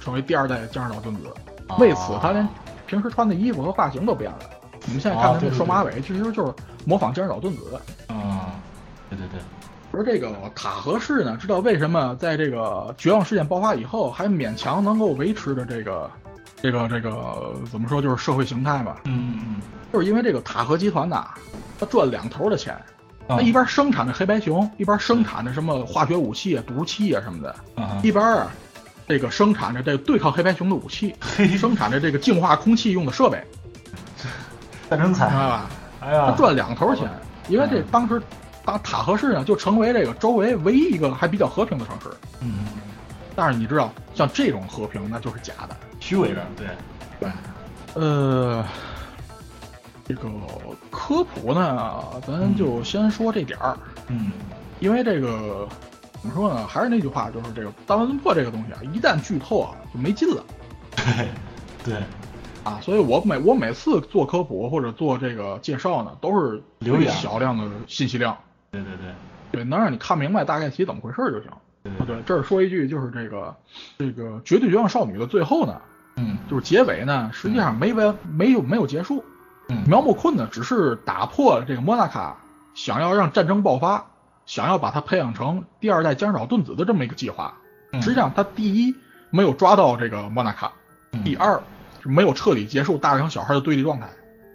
[0.00, 1.22] 成为第二代江岛盾子。
[1.68, 2.48] 啊为此，他连
[2.86, 4.38] 平时穿的衣服和发型都变了。
[4.86, 7.80] 你们现在看他那啊对对个双马尾，其实就是模仿江岛盾子。
[8.06, 8.54] 啊，
[9.10, 9.40] 对对对，
[9.90, 16.08] 而这个塔和氏呢，知道为什么在这个绝望事件爆发以后，还勉强能够维持着这个、
[16.62, 19.00] 这个、这个怎么说，就是社会形态吧？
[19.04, 19.56] 嗯嗯
[19.92, 21.28] 就是因为这个塔河集团呐，
[21.78, 22.76] 它赚两头的钱，
[23.28, 28.50] 嗯，它一边生产着黑白熊，一边生产着什么化学武器啊、毒气啊什么的，啊一边啊，
[29.06, 33.42] 这个生产着这个对抗黑白熊的武器，嘿，生产着这个净化空气用的设备，
[34.90, 35.66] 战争彩明，白吧？
[36.00, 37.08] 哎呀，他赚两头钱，
[37.48, 38.20] 因为这嗯当时
[38.64, 42.08] 当塔河市呢，就成为这个周围唯一一个还比较和平的城市。
[42.40, 42.66] 嗯，
[43.34, 45.76] 但是你知道，像这种和平那就是假的。
[46.06, 46.68] 虚伪的，对，
[47.18, 47.30] 对，
[47.94, 48.64] 呃，
[50.06, 50.30] 这个
[50.88, 53.76] 科普呢，咱就先说这点儿，
[54.06, 54.30] 嗯。
[54.78, 55.66] 因为这个
[56.22, 56.64] 怎么说呢？
[56.64, 60.44] 还是那句话，就是这个大乱破这个东西啊，一旦剧透啊，就没劲了。
[60.94, 61.28] 对。
[61.82, 61.96] 对，
[62.62, 68.36] 啊，所以我每我每次做科普或者做这个介绍呢，都是留一小量的信息量，
[68.70, 69.12] 对对对，
[69.50, 71.50] 对，能让你看明白大概其怎么回事就行。
[71.82, 73.56] 对对，对，这儿说一句，就是这个
[73.96, 75.80] 这个绝对绝望少女的最后呢，
[76.16, 79.24] 嗯就是结尾呢，实际上没完没有没有结束。
[79.68, 82.36] 嗯苗木坤呢，只是打破了这个莫纳卡
[82.74, 84.06] 想要让战争爆发，
[84.46, 87.54] 想要把他培养成第二代江岛盾子的这么一个计划。
[87.92, 88.94] 嗯实际上，他第一
[89.30, 90.72] 没有抓到这个莫纳卡，
[91.12, 91.60] 嗯第二
[92.02, 94.06] 是没有彻底结束大人和小孩的对立状态。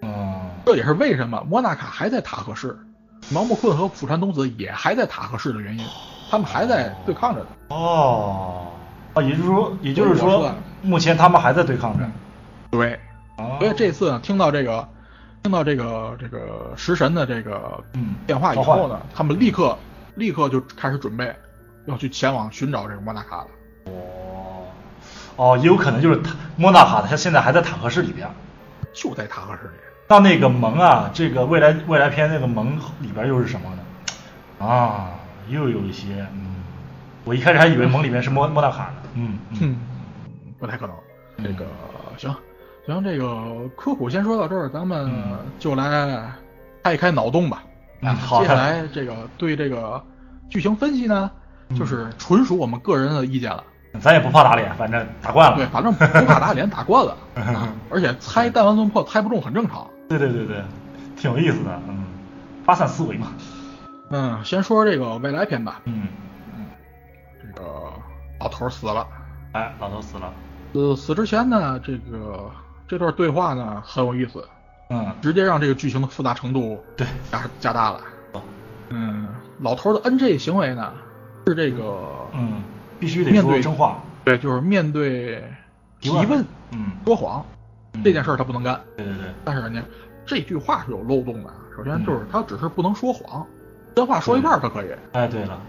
[0.02, 2.78] 嗯这也是为什么莫纳卡还在塔克市，
[3.30, 5.86] 苗木坤和釜山东子也还在塔克市的原因，
[6.30, 7.48] 他们还在对抗着呢。
[7.70, 8.68] 哦
[9.14, 12.06] 啊，也就是说，也就是说，目前他们还在对抗着。
[12.72, 13.00] 对，
[13.38, 14.88] 哦所以这次呢，听到这个
[15.44, 19.78] 听到这个这个食神的这个嗯电话以后呢，他们立刻
[20.16, 21.34] 立刻就开始准备
[21.86, 23.48] 要去前往寻找这个莫纳卡了。
[23.86, 24.64] 哦，
[25.36, 28.28] 哦，也有可能就是塔莫纳卡，他现在还在塔克市里边。
[28.94, 29.74] 就在塔克市里。
[30.10, 34.68] 那那个盟啊，这个未来未来篇那个盟里边又是什么呢？
[34.68, 35.12] 啊，
[35.48, 36.56] 又有一些，嗯，
[37.24, 38.94] 我一开始还以为盟里面是莫莫纳卡呢。
[39.14, 39.78] 嗯嗯嗯，
[40.62, 40.96] 不太可能。
[41.44, 41.66] 这个
[42.18, 42.34] 行
[42.86, 46.32] 行，这个科普先说到这儿，咱们嗯就来
[46.84, 47.64] 开一开脑洞吧。
[48.02, 50.02] 嗯好接下来这个对这个
[50.50, 51.30] 剧情分析呢，
[51.70, 53.64] 嗯就是纯属我们个人的意见了。
[54.00, 55.58] 咱也不怕打脸，反正打惯了。
[55.58, 57.18] 对，反正不怕打脸，打惯了。
[57.36, 59.86] 啊而且猜弹丸论破猜不中很正常。
[60.08, 60.64] 对对对对，
[61.18, 62.06] 挺有意思的，嗯，
[62.64, 63.34] 发散思维嘛。
[64.12, 65.82] 嗯，先说这个未来篇吧。
[65.86, 66.08] 嗯
[66.56, 66.66] 嗯，
[67.42, 67.66] 这个
[68.40, 69.06] 老头死了，
[69.54, 70.34] 哎，老头死了。
[70.74, 72.50] 呃，死之前呢，这个
[72.88, 74.44] 这段对话呢很有意思，
[74.90, 78.02] 嗯，直接让这个剧情的复杂程度对，加加大了。
[78.34, 78.42] 哦
[78.90, 79.28] 嗯，
[79.60, 80.94] 老头儿的 NG 行为呢
[81.48, 82.62] 是这个，嗯，
[83.00, 84.00] 必须得面对说真话。
[84.24, 85.44] 对，就是面对
[86.00, 87.46] 提问嗯，说谎
[87.94, 88.80] 嗯这件事儿他不能干。
[88.96, 89.82] 对对对，但是呢，
[90.26, 91.50] 这句话是有漏洞的。
[91.76, 93.46] 首先嗯就是他只是不能说谎，
[93.96, 95.60] 真话说一半儿他可以，哎，对了，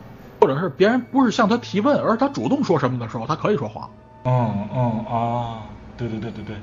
[0.40, 3.88] 或者是别人不是向他提问，而是他主动说什么的时候，他可以说谎
[4.24, 5.62] 嗯嗯啊，
[5.96, 6.56] 对对对对对，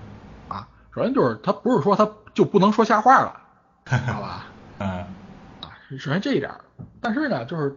[0.48, 0.68] 啊。
[0.94, 3.40] 首先就是他不是说他就不能说瞎话了，
[3.86, 4.46] 好吧？
[4.80, 4.90] 嗯
[5.62, 5.68] 啊，
[6.00, 6.62] 首先这一点儿，
[7.02, 7.76] 但是呢，就是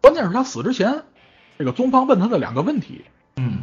[0.00, 1.02] 关键是他死之前，
[1.58, 3.04] 这个宗方问他的两个问题，
[3.36, 3.58] 嗯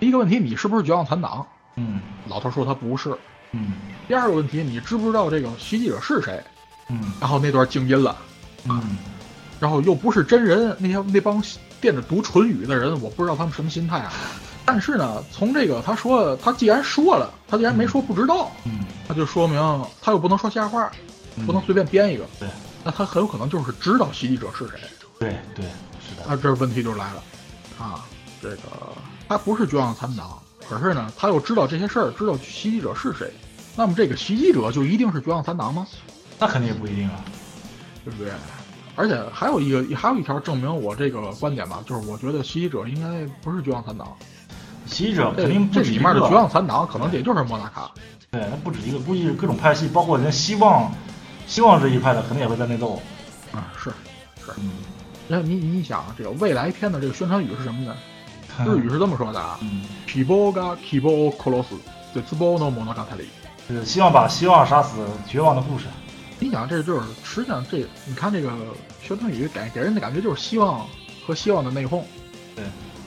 [0.00, 1.46] 第一个问题你是不是绝望残党？
[1.76, 3.16] 嗯老头说他不是。
[3.52, 3.72] 嗯
[4.06, 6.42] 第二个问题你知不知道这个袭击者是谁？
[6.90, 8.16] 嗯然后那段静音了，
[8.68, 8.80] 嗯
[9.60, 11.42] 然后又不是真人，那些那帮
[11.80, 14.12] 垫着读唇语的人，我不知道他们什么心态啊。
[14.70, 19.58] 但是呢，从这个他说，他既然说了，他既然没说不知道，嗯，那就说明
[20.02, 20.92] 他又不能说瞎话，
[21.36, 22.46] 嗯不能随便编一个，对
[22.84, 24.78] 那他很有可能就是知道袭击者是谁。
[25.18, 25.64] 对对，
[26.06, 27.22] 是的，那这问题就来了，
[27.78, 28.04] 啊，
[28.42, 28.58] 这个
[29.26, 30.38] 他不是绝望残党，
[30.68, 33.32] 可是呢，他又知道这些事儿，知道袭击者是谁，
[33.74, 35.86] 那么这个袭击者就一定是绝望残党吗？
[36.38, 37.24] 那肯定也不一定啊。
[38.04, 38.30] 对不对？
[38.96, 44.14] 而且还有一个，还有一条证明我这个观点吧，就是我觉得袭击者应该不是绝望三党，
[44.87, 47.91] 袭击者这肯定不止一这里面的绝个，望残党可能也就是莫纳卡。
[48.31, 50.91] 对，那不止一个，估计各种派系，包括人希望
[51.47, 53.01] 希望这一派的，肯定也会在内斗。
[53.53, 53.89] 啊，是
[54.45, 54.51] 是。
[54.57, 54.71] 嗯
[55.29, 57.95] 然后你你想，这个未来篇的这个宣传语是什么呢？
[58.65, 61.69] 日语是这么说的啊嗯， ：“希望が希望を殺す
[62.13, 63.25] 絶望の物語。
[63.67, 64.97] 就是希望把希望杀死
[65.27, 65.85] 绝望的故事。
[66.39, 68.51] 你想，这就是实际上这你看这个
[69.01, 70.85] 宣传语给给人的感觉就是希望
[71.25, 72.03] 和希望的内讧。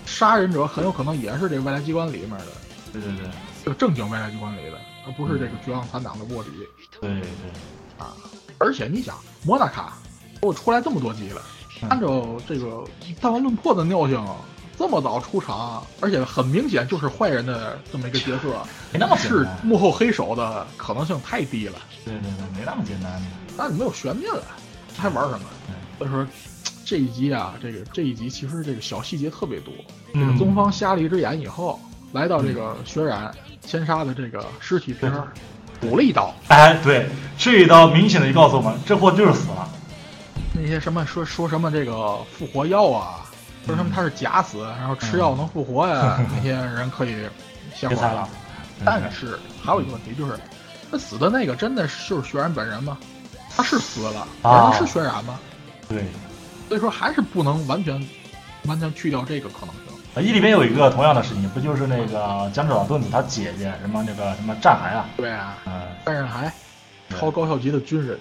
[0.03, 2.45] 对杀人者很有可能也是这个未来机关里面的，
[2.93, 3.29] 对对对
[3.63, 6.49] 这个正经未来机关里的，而不是这个绝望残党的卧底。
[6.99, 7.29] 对对，
[7.97, 8.15] 啊，
[8.57, 9.93] 而且你想，莫纳卡
[10.39, 11.41] 都出来这么多集了，
[11.81, 12.83] 嗯按照这个
[13.19, 14.23] 弹丸论破的尿性，
[14.77, 19.47] 这么早出场，而且很明显就是坏人的这么一个角色， 没那么简是。
[19.63, 23.21] 幕后黑手的可能性太低了，对对对，没那么简单的。
[23.57, 24.43] 那你没有悬念了，
[24.97, 25.45] 还玩什么？
[25.97, 26.25] 所以说
[26.85, 29.73] 这一集啊，这个这一集其实这个小细节特别多。
[30.13, 31.79] 这个嗯宗方瞎了一只眼以后，
[32.11, 33.33] 来到这个血染
[33.65, 35.27] 千沙的这个尸体边儿，
[35.79, 36.33] 补了一刀。
[36.49, 39.69] 哎，对，这一刀明显的就告诉我们，这货就是死了。
[40.53, 43.25] 那些什么说说什么这个复活药啊，
[43.65, 47.15] 说什么他是假死，然后吃药能复活呀， 那些人可以
[47.79, 48.27] 别猜了。
[48.83, 50.33] 但是还有一个问题就是，
[50.89, 52.97] 那死的那个真的是就是血染本人吗？
[53.55, 55.39] 他是死了，人是他是血染吗？
[55.87, 56.03] 对，
[56.71, 58.01] 所以说还是不能完全
[58.65, 59.83] 完全去掉这个可能性。
[60.15, 65.05] 啊一里边有一个同样的事情，不就是那个江之岛盾子他姐姐什么那个什么战骸啊？
[65.17, 65.73] 对啊，嗯，
[66.05, 66.49] 但是还
[67.09, 68.17] 超高校级的军人，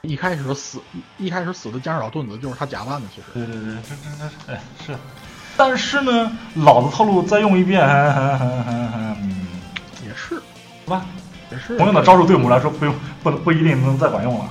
[0.00, 0.80] 一开始死
[1.18, 3.26] 一一开始死的江之岛盾子就是他假扮的，其实。
[3.34, 4.96] 对对对，这这这，哎是。
[5.58, 9.46] 但是呢，老子套路再用一遍，嗯，
[10.02, 11.04] 也是，是吧？
[11.50, 11.76] 也是。
[11.76, 14.50] 同样的招数对我们来说不用不不一定能再管用了。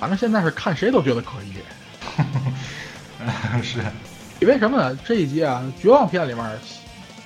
[0.00, 1.54] 反正现在是看谁都觉得可以。
[3.62, 3.78] 是，
[4.40, 4.96] 因为什么呢？
[5.04, 6.44] 这一集啊，绝望篇里面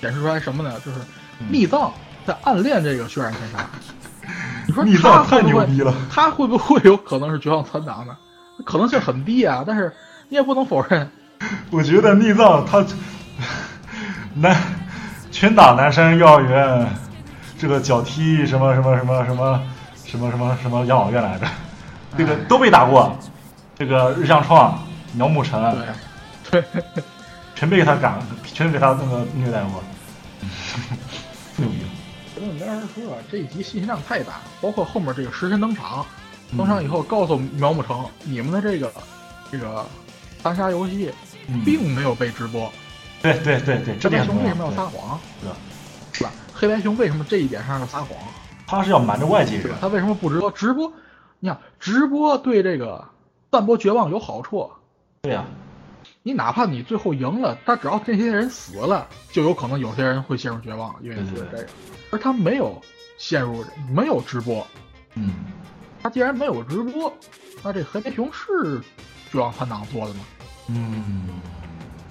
[0.01, 0.73] 显示出来什么呢？
[0.85, 0.99] 就是
[1.39, 1.91] 嗯密藏
[2.25, 3.65] 在暗恋这个血染天杀。
[4.67, 8.15] 你说密藏太牛逼了， 他会不会有可能是绝望残党呢？
[8.65, 9.93] 可能性很低啊，但是
[10.29, 11.09] 你也不能否认。
[11.69, 12.83] 我觉得逆藏他
[14.33, 14.55] 男
[15.31, 16.87] 拳打男生幼儿园，
[17.57, 19.61] 这个脚踢什么什么什么什么
[20.05, 21.45] 什么什么什么养老院来着，
[22.17, 23.17] 这个哎都被打过。
[23.77, 24.79] 这个日向创、
[25.15, 25.75] 鸟木成，
[26.51, 26.83] 对，对，
[27.55, 29.83] 全被他赶，全被他那个虐待过，
[31.57, 31.75] 牛逼。
[32.35, 36.05] 这没人说啊，这一集信息量太大，包括后面这个食神登场，
[36.57, 38.91] 登场以后告诉苗木成，你们的这个
[39.51, 39.85] 这个
[40.43, 41.11] 三杀游戏
[41.47, 42.71] 嗯并没有被直播。
[43.21, 45.19] 对对对对，这黑白熊为什么要撒谎？
[45.41, 45.55] 对吧？
[46.11, 46.31] 是吧？
[46.53, 48.09] 黑白熊为什么这一点上要撒谎？
[48.67, 50.51] 他是要瞒着外界人对吧？，他为什么不直播？
[50.51, 50.91] 直播，
[51.39, 53.03] 你想直播对这个
[53.51, 54.69] 散播绝望有好处。
[55.25, 55.43] 对呀、
[56.21, 61.67] 你哪怕你最后赢了，他只要这些人死了，就有可能有些人会陷入绝望，因为是这个。
[62.11, 62.79] 而他没有
[63.17, 64.65] 陷入，没有直播，
[65.15, 65.31] 嗯，
[66.03, 67.11] 他既然没有直播，
[67.63, 68.79] 那这黑白熊是
[69.31, 70.19] 绝望残党做的吗？
[70.67, 71.27] 嗯，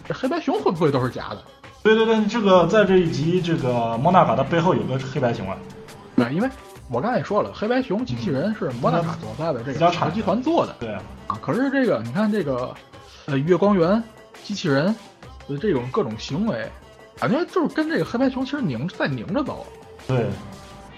[0.04, 1.44] 这黑白熊会不会都是假的？
[1.84, 5.56] 对对对，这个在这一集，这个莫纳卡的背后有个黑白熊啊，
[6.16, 6.48] 对，因为
[6.90, 11.38] 我刚才也说了，黑白熊机器人是莫纳卡所在的这个集团做的对啊，啊。
[11.40, 12.74] 可是这个你看这个，
[13.26, 14.02] 呃，月光源
[14.42, 14.94] 机器人
[15.48, 16.68] 的这种各种行为，
[17.18, 19.66] 感觉就是跟这个黑白熊其实拧在拧着走
[20.06, 20.26] 对，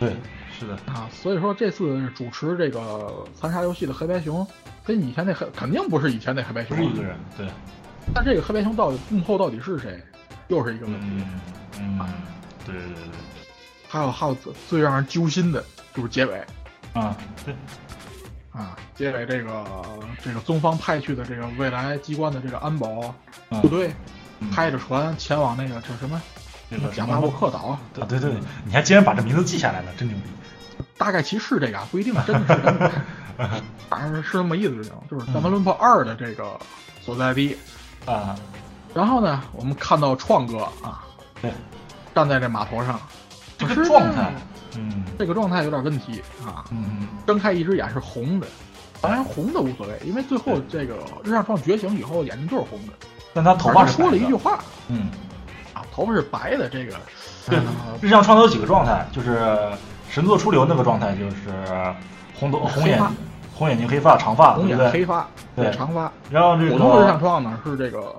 [0.00, 0.16] 对，
[0.58, 1.08] 是的，啊。
[1.12, 4.46] 所以说这次主持这个残杀游戏的黑白熊，
[4.84, 7.46] 跟以前那黑肯定不是以前那黑白熊啊，不是一个人，对，
[8.14, 10.02] 但这个黑白熊到底幕后到底是谁，
[10.48, 11.06] 又是一个问题。
[11.10, 11.40] 嗯。
[11.78, 12.00] 嗯，
[12.64, 13.02] 对对对。
[13.88, 15.64] 还有还有最最让人揪心的
[15.94, 16.44] 就是结尾，
[16.92, 17.54] 啊，对，
[18.56, 19.64] 啊，结尾这个
[20.24, 23.14] 这个宗方派去的这个未来机关的这个安保
[23.50, 23.94] 嗯部队，
[24.40, 26.20] 嗯开着船前往那个叫什么
[26.70, 28.32] 这个贾巴洛克岛，啊，对对对，
[28.64, 30.30] 你还竟然把这名字记下来了，真牛逼，
[30.96, 32.90] 大概其是这个啊，不一定真的是真的，
[33.90, 34.92] 反正是这么意思就行。
[35.10, 36.58] 就是《弹丸论破二》的这个
[37.02, 37.56] 所在地。
[38.06, 38.34] 啊，
[38.94, 41.04] 然后呢，我们看到创哥啊
[41.42, 41.52] 对，
[42.14, 43.00] 站在这码头上，
[43.58, 44.32] 这个状态，
[44.76, 45.04] 嗯。
[45.18, 48.46] 这个状态有点问题啊，嗯睁开一只眼是红的。
[49.00, 52.92] 当然红的无所谓，因为最后这个日向创觉醒以后眼睛就是红的。
[53.34, 54.58] 但他头发说了一句话。
[54.88, 55.08] 嗯，
[55.74, 56.96] 啊，头发是白的，这个
[58.00, 59.70] 日向创造有几个状态，就是
[60.08, 61.94] 神作出流那个状态，就是
[62.38, 63.00] 红头红眼
[63.54, 64.90] 红眼睛黑发长发，红眼对？
[64.90, 65.70] 黑发，对。
[65.70, 66.10] 长发。
[66.30, 68.16] 然后这个普通的日向创呢是这个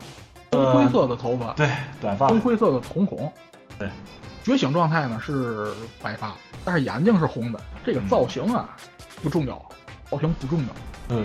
[0.51, 1.67] 呃棕灰色的头发，对
[1.99, 3.31] 短发，棕灰色的瞳孔。
[3.79, 3.89] 对，
[4.47, 6.33] 觉醒状态呢是白发，
[6.63, 7.59] 但是眼睛是红的。
[7.85, 8.69] 这个造型啊
[9.21, 9.61] 不重要，
[10.09, 10.67] 造型不重要，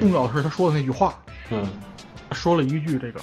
[0.00, 1.14] 重嗯要的是他说的那句话。
[1.50, 1.64] 嗯，
[2.28, 3.20] 他说了一句这个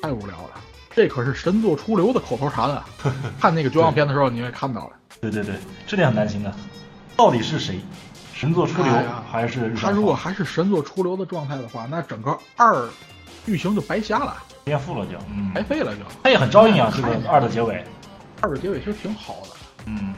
[0.00, 0.50] 太无聊了，
[0.94, 2.84] 这可是神作出流的口头禅啊！
[3.40, 6.54] 看那个绝望片的时候，你也看到了，对对对，这点很担心的，
[7.16, 7.80] 到底是谁？
[8.32, 8.92] 神作出流
[9.28, 12.88] 还是他如果还是神作出流的状态的话，那整个二
[13.44, 15.18] 剧情就白瞎了，颠覆了就？
[15.28, 16.02] 嗯白，费了就。
[16.22, 17.84] 他也很照应啊，这个二的结尾，
[18.40, 19.48] 二的结尾其实挺好的，
[19.86, 20.14] 嗯，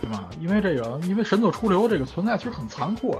[0.00, 0.24] 对吧？
[0.40, 3.16] 因为这个，因为神作出流这个存在其实很残酷，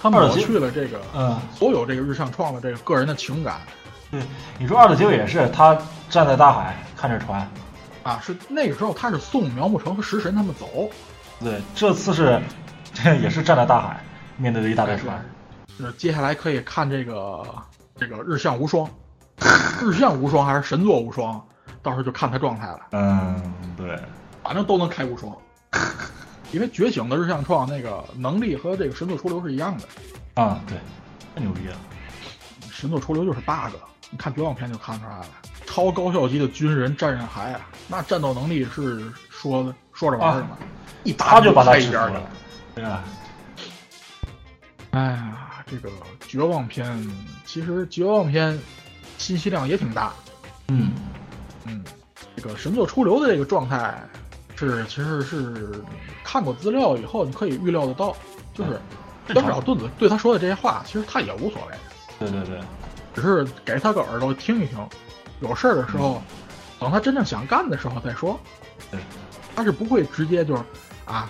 [0.00, 3.60] 他抹二的结去了这个嗯所有这个日向创的这个个人的情感。
[4.10, 4.20] 对，
[4.58, 5.76] 你说二的结尾也是他
[6.08, 7.48] 站在大海看着船，
[8.02, 10.88] 啊，是那个时候他是送苗木成和食神他们走，
[11.40, 12.40] 对，这次是
[12.94, 14.00] 这也是站在大海，
[14.36, 15.24] 面对着一大堆船，
[15.76, 17.44] 是接下来可以看这个
[17.96, 18.88] 这个日向无双，
[19.82, 21.44] 日向无双还是神作无双，
[21.86, 23.40] 到时候就看他状态了，嗯，
[23.76, 23.96] 对，
[24.42, 25.32] 反正都能开无双。
[26.50, 30.76] 因为觉醒的日向创那个能力和这个神作出流是一样的，啊，对，
[31.32, 31.76] 太牛逼了，
[32.72, 33.72] 神作出流就是 bug，
[34.10, 35.26] 你看绝望篇就看出来了，
[35.64, 40.58] 超高效级的军人战刃海啊，那战斗能力是说说着玩儿的嘛，
[41.04, 42.30] 一打就把他开一边去了，
[42.74, 43.04] 对啊，
[44.90, 45.88] 哎呀，这个
[46.26, 47.08] 绝望篇
[47.44, 48.58] 其实绝望篇
[49.18, 50.12] 信息量也挺大，
[50.68, 50.90] 嗯，
[51.68, 51.84] 嗯，
[52.36, 54.02] 这个神作出流的这个状态
[54.56, 55.72] 是其实是
[56.24, 58.16] 看过资料以后你可以预料得到，
[58.54, 58.80] 就是
[59.34, 61.76] 江岛盾子对他说的这些话，其实他也无所谓，
[62.18, 62.60] 对对对，
[63.14, 64.78] 只是给他个耳朵听一听，
[65.40, 66.22] 有事儿的时候，
[66.78, 68.38] 等他真正想干的时候再说。
[68.90, 69.00] 对，
[69.54, 70.62] 他是不会直接就是
[71.04, 71.28] 啊，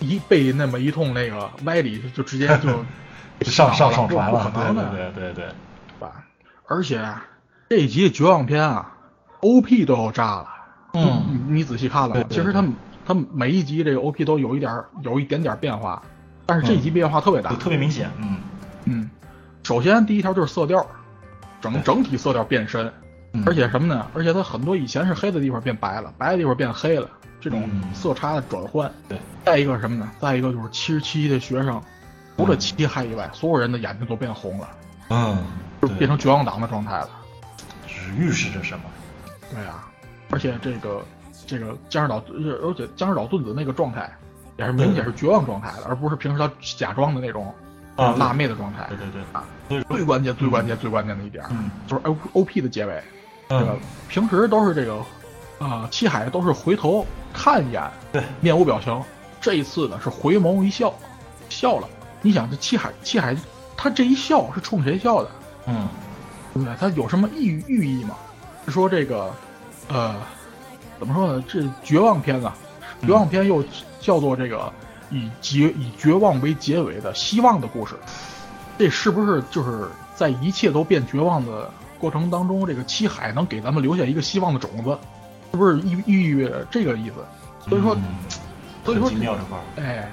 [0.00, 5.54] 一被那么一通那个歪理就直接 就上上上不船了，不可能的，对对对对对，
[6.00, 6.24] 吧？
[6.66, 7.24] 而且啊
[7.68, 8.95] 这一集绝望篇啊
[9.40, 10.48] ，OP 都要炸了。
[10.94, 12.72] 嗯，你你仔细看了其实他们
[13.04, 16.02] 他们每一集这个 OP 都有一点儿有一点点变化，
[16.46, 17.52] 但是这一集变化特别大。
[17.54, 18.36] 特别明显，嗯
[18.84, 19.10] 嗯，
[19.62, 20.86] 首先第一条就是色调，
[21.60, 22.90] 整整体色调变深，
[23.32, 24.06] 嗯而且什么呢？
[24.14, 27.08] 而且它很多以前是黑的地方变白了，白的地方变黑了，
[27.40, 28.90] 这种嗯色差的转换。
[29.08, 30.10] 对，再一个什么呢？
[30.18, 31.82] 再一个就是七十七的学生，
[32.38, 34.68] 除了七海以外，所有人的眼睛都变红了，
[35.10, 35.36] 嗯，
[35.82, 37.10] 就变成绝望党的状态了。
[37.86, 38.84] 只预示着什么？
[39.52, 39.88] 对啊，
[40.30, 41.04] 而且这个
[41.46, 42.22] 这个江之岛，
[42.62, 44.10] 而且江之岛盾子那个状态，
[44.56, 47.54] 也是明显是绝望状态的，而不是平时他假装的那种
[47.94, 48.96] 啊辣妹的状态对。
[48.98, 49.44] 对对，啊，
[49.88, 53.02] 最关键、最关键、最关键的一点，嗯就是 O O P 的结尾，
[53.48, 53.78] 这个嗯，
[54.08, 57.82] 平时都是这个，啊，七海都是回头看一眼，
[58.12, 59.00] 对，面无表情。
[59.40, 60.92] 这一次呢是回眸一笑，
[61.48, 61.88] 笑了，
[62.20, 63.36] 你想这七海七海，
[63.76, 65.30] 他这一笑是冲谁笑的？
[65.66, 65.86] 嗯，
[66.52, 66.74] 对不对？
[66.76, 68.16] 他有什么意寓意吗？
[68.66, 69.32] 是说这个，
[69.88, 70.14] 呃，
[70.98, 71.44] 怎么说呢？
[71.48, 72.54] 这绝望篇啊，
[73.00, 73.64] 绝望篇又
[74.00, 74.70] 叫做这个
[75.10, 77.94] 以结以绝望为结尾的希望的故事。
[78.76, 84.98] 这是不是就是在一切都变绝望的过程当中，这个七海能给咱们留下一个希望的种子？
[85.52, 87.14] 是不是意寓意着这个意思？
[87.70, 88.02] 所以说，嗯
[88.84, 89.62] 所以说很奇妙这块儿。
[89.82, 90.10] 哎，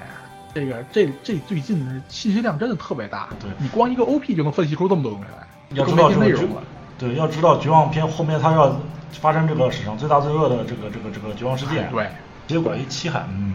[0.54, 3.28] 这个这这最近的信息量真的特别大。
[3.38, 5.46] 对你光一个 OP 就能分析出这么多东西来，
[5.76, 6.62] 要知道这个绝更没内容了。
[7.04, 8.74] 对，要知道绝望篇后面他要
[9.20, 12.08] 发生这个史上最大最恶的这个这个这个绝望事件，对，
[12.46, 13.54] 结果一七海，嗯，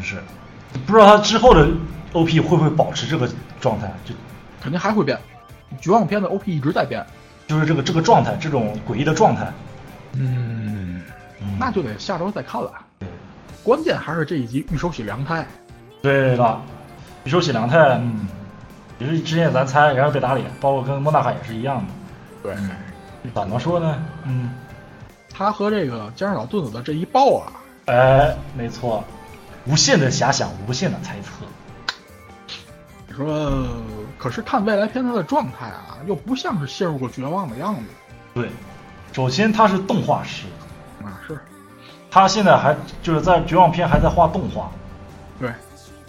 [0.00, 0.22] 是，
[0.86, 1.68] 不知道他之后的
[2.12, 3.28] OP 会不会保持这个
[3.60, 4.14] 状态，就
[4.60, 5.18] 肯定还会变。
[5.80, 7.04] 绝望篇的 OP 一直在变。
[7.48, 9.52] 就是这个这个状态，这种诡异的状态，
[10.12, 11.02] 嗯，
[11.40, 12.72] 嗯那就得下周再看了。
[12.98, 13.08] 对，
[13.62, 15.46] 关键还是这一集玉手洗凉太。
[16.00, 16.62] 对了，
[17.24, 18.26] 一手洗凉太，嗯，
[18.98, 21.84] 也是之前咱猜，然后被打脸，包括跟莫纳卡也是一样的，
[22.42, 22.56] 对，
[23.34, 24.02] 怎么说呢？
[24.24, 24.50] 嗯，
[25.32, 27.52] 他和这个江上老盾子的这一爆啊，
[27.86, 29.04] 哎，没错，
[29.66, 31.44] 无限的遐想，无限的猜测，
[33.06, 33.66] 你说，
[34.18, 37.82] 可是看未来片他的状态啊，又不像是陷入过绝望的样子。
[38.34, 38.50] 对，
[39.12, 40.46] 首先他是动画师，
[41.02, 41.20] 啊。
[41.26, 41.38] 是，
[42.10, 44.70] 他现在还就是在绝望片还在画动画，
[45.38, 45.52] 对，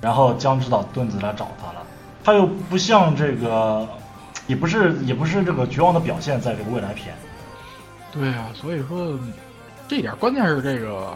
[0.02, 1.86] 然后江之岛盾子来找他了，
[2.24, 3.88] 他又不像这个，
[4.48, 7.16] 也不是也不是这个绝望的表现，在这个未来篇，
[8.12, 9.18] 对啊，所以说
[9.88, 11.14] 这一点关键是这个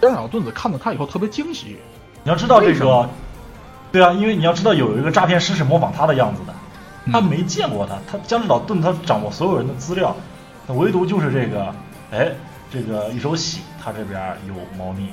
[0.00, 1.78] 江上老盾子看到他以后特别惊喜。
[2.24, 3.08] 你要知道这个
[3.90, 6.52] 对啊，因为你要知道有一个诈骗师是模仿他的样子的，
[7.06, 10.14] 嗯他没见过他，他江之岛盾他掌握所有人的资料，
[10.66, 11.74] 那唯独就是这个，
[12.10, 12.30] 哎，
[12.70, 15.08] 这个一手洗他这边有猫腻，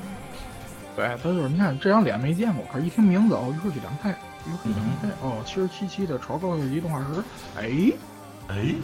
[0.95, 4.13] 对，他就是你看这张脸没见过，可是一听名字哦，御手洗凉太，
[4.47, 7.05] 御手洗凉太，哦，七十七期的潮高一级动画师，
[7.57, 7.91] 哎，
[8.47, 8.75] 哎，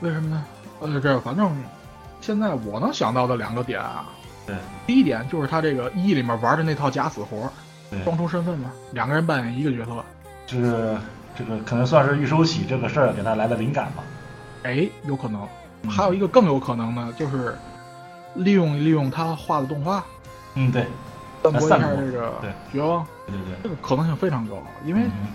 [0.00, 0.44] 为什么呢？
[0.80, 1.50] 呃，这反正
[2.20, 4.06] 现在我能想到的两个点啊，
[4.46, 4.54] 对。
[4.86, 7.50] 第一点就是他这个一里面玩的那套假死活，
[7.90, 10.04] 对，双重身份嘛，两个人扮演一个角色，
[10.46, 10.96] 就是
[11.36, 14.02] 这个可能算是预收喜这个事儿给他来的灵感吧。
[14.62, 15.46] 哎，有可能。
[15.82, 15.90] 嗯。
[15.90, 17.56] 还有一个更有可能呢，就是
[18.34, 20.04] 利用利用他画的动画，
[20.54, 20.86] 嗯，对，
[21.42, 25.28] 散播一下这个对绝望，对对对，这个可能性非常高，因为嗯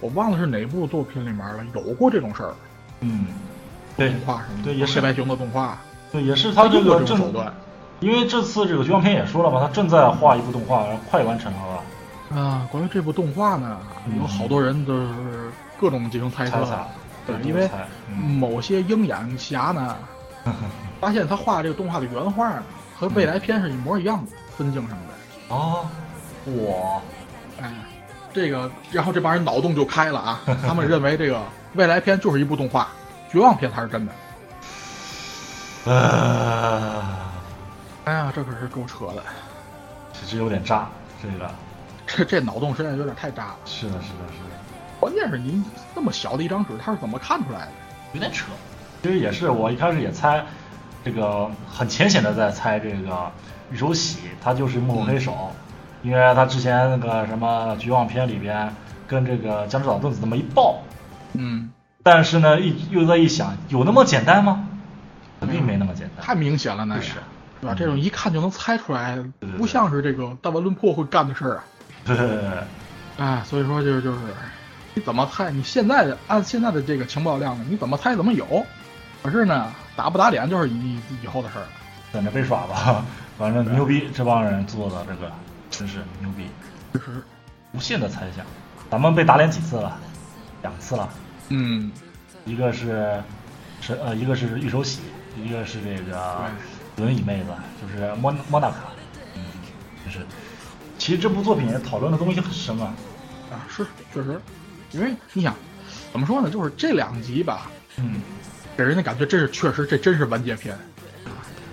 [0.00, 2.54] 我忘了是哪部作品里面了，有过这种事儿，
[3.00, 3.26] 嗯，
[3.96, 5.78] 对动画什么的，对也是黑白熊的动画，
[6.12, 7.52] 对，也是他这个正手段。
[8.00, 11.58] 因为这次这个绝望篇也说了嘛，他正在画一部动画，然后快完成了
[12.30, 12.38] 吧？
[12.38, 16.66] 啊，关于这部动画呢，嗯有好多人都是各种进行猜测
[17.26, 17.70] 对，因为
[18.38, 19.96] 某些鹰眼侠呢，
[21.00, 22.62] 发现他画这个动画的原画呢
[22.98, 25.13] 和未来篇是一模一样的，分镜什么的。
[25.54, 25.86] 哦，
[26.46, 27.00] 我
[27.62, 27.72] 哎，
[28.32, 30.40] 这个，然后这帮人脑洞就开了啊！
[30.66, 31.40] 他们认为这个
[31.74, 32.88] 未来篇就是一部动画，
[33.30, 34.12] 绝望篇才是真的。
[35.92, 37.30] 啊，
[38.04, 39.22] 哎呀，这可是够扯的，
[40.12, 40.88] 其实有点渣，
[41.22, 41.48] 这个
[42.04, 43.56] 这这脑洞实在有点太渣了。
[43.64, 44.58] 是的，是的，是的，
[44.98, 47.68] 关键是您那么小的一张纸，他是怎么看出来的？
[48.14, 48.46] 有点扯。
[49.04, 50.44] 其实也是，我一开始也猜，
[51.04, 53.30] 这个很浅显的在猜这个
[53.70, 55.52] 玉手洗，他就是幕后黑手，
[56.02, 58.74] 因为他之前那个什么绝望篇里边
[59.06, 60.82] 跟这个江之岛盾子这么一爆，
[61.32, 61.70] 嗯，
[62.02, 64.68] 但是呢，一又在一想，有那么简单吗？
[65.40, 66.24] 肯定没那么简单。
[66.24, 67.14] 太明显了，那也是
[67.60, 67.74] 对吧？
[67.74, 69.18] 嗯这种一看就能猜出来
[69.58, 71.64] 不像是这个大文论破会干的事儿啊。
[72.04, 72.50] 对对对对，
[73.18, 74.18] 哎，所以说就是就是，
[74.94, 75.50] 你怎么猜？
[75.50, 78.64] 你现在的按现在的这个情报量呢，你怎么猜怎么有。
[79.22, 81.68] 可是呢，打不打脸就是以以后的事儿了。
[82.12, 83.04] 等着被耍吧，
[83.38, 85.30] 反正牛逼，这帮人做的这个
[85.70, 86.46] 真是牛逼，
[86.92, 87.22] 就是，
[87.72, 88.44] 无限的猜想。
[88.90, 89.98] 咱们被打脸几次了？
[90.62, 91.08] 两次了，
[91.48, 91.90] 嗯，
[92.44, 93.20] 一个是
[93.80, 95.00] 是呃，一个是玉手洗，
[95.36, 96.44] 一个是这个
[96.96, 97.48] 轮椅妹子，
[97.82, 98.76] 就是莫莫娜卡，
[99.34, 99.42] 嗯，
[100.04, 100.24] 就是。
[100.96, 102.94] 其实这部作品讨论的东西很深啊，
[103.50, 104.40] 啊，是确实，
[104.92, 105.54] 因为你想
[106.12, 106.48] 怎么说呢？
[106.48, 108.22] 就是这两集吧，嗯，
[108.76, 110.78] 给人的感觉真是确实这真是完结篇。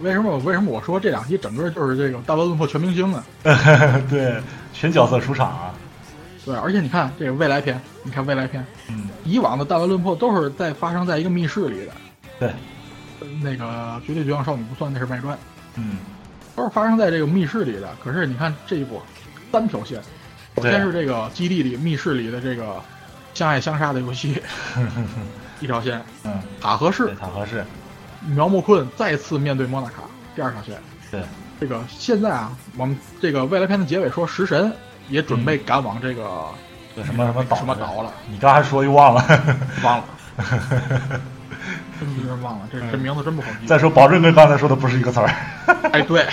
[0.01, 3.23] 为什么为什么我说这两期整个就是这个大乱论破全明星呢？
[4.09, 4.41] 对，
[4.73, 5.73] 全角色出场啊，
[6.45, 11.91] 对，而且你看这个未来篇，你看未来篇，嗯，以往的大乱论破都是在发生在一个密室里的，
[12.39, 12.49] 对，
[13.19, 15.37] 呃那个绝对绝望少女不算，那是外传，
[15.75, 15.97] 嗯，
[16.55, 17.87] 都是发生在这个密室里的。
[18.03, 19.01] 可是你看这一部
[19.51, 20.01] 三条线，
[20.55, 22.81] 首先是这个基地里密室里的这个
[23.33, 24.41] 相爱相杀的游戏
[25.61, 27.63] 一条线，嗯，塔和对，市塔合适，
[28.27, 30.03] 苗木困再次面对莫纳卡
[30.35, 30.75] 第二条线。
[31.09, 31.21] 对，
[31.59, 34.71] 这个现在啊，我们这个未来篇的结尾说食神
[35.09, 36.45] 也准备赶往这个
[36.95, 38.13] 这什么什么岛什么岛了？
[38.29, 39.23] 你刚还说又忘了，
[39.83, 40.03] 忘了，
[41.99, 43.67] 真逼人忘了，这这名字真不好记。
[43.67, 45.29] 再说，保证跟刚才说的不是一个词儿。
[45.91, 46.25] 哎，对，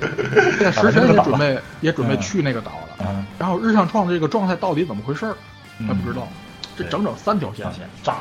[0.58, 3.06] 现在食神也准备也准备去那个岛了。
[3.06, 5.36] 嗯，然后日向创的这个状态到底怎么回事儿，
[5.78, 6.26] 嗯还不知道。
[6.76, 7.66] 这整整三条，线
[8.02, 8.16] 炸，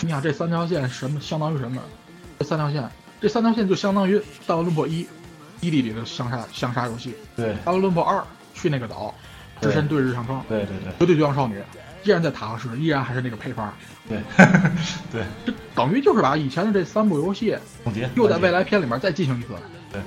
[0.00, 1.82] 你想这三条线什么相当于什么？
[2.40, 2.90] 这三条线，
[3.20, 5.04] 这三条线就相当于《大乱论破一》
[5.60, 8.16] 伊利里的相杀相杀游戏，对《大乱论破二》
[8.54, 9.14] 去那个岛，
[9.60, 11.62] 只身对日向创，对对对绝对绝望少女
[12.02, 13.70] 依然在塔克市，依然还是那个配方，
[14.08, 14.18] 对
[15.12, 17.54] 对， 这等于就是把以前的这三部游戏
[17.84, 19.48] 总结又在未来篇里面再进行一次。
[19.92, 20.00] 对，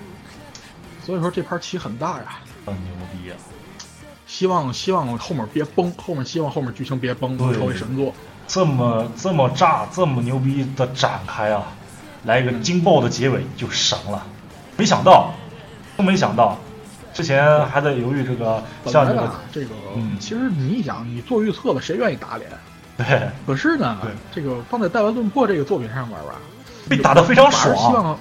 [1.05, 2.39] 所以说这盘棋很大呀。
[2.65, 3.37] 很牛逼啊！
[4.25, 8.11] 希望希望后面别崩，后面希望后面剧情别崩，能成为神作。
[8.47, 11.71] 这么这么炸，这么牛逼的展开啊，
[12.25, 14.25] 来一个惊爆的结尾就神了。
[14.77, 15.33] 没想到，
[15.95, 16.57] 都没想到，
[17.13, 19.13] 之前还在犹豫这个像这
[19.61, 22.49] 个嗯其实你一想，你做预测了谁愿意打脸？
[22.97, 23.05] 对
[23.45, 26.35] 可是呢对，这个放在《戴文顿破》这个作品上面吧，
[26.89, 28.19] 被打得非常反而希爽，望，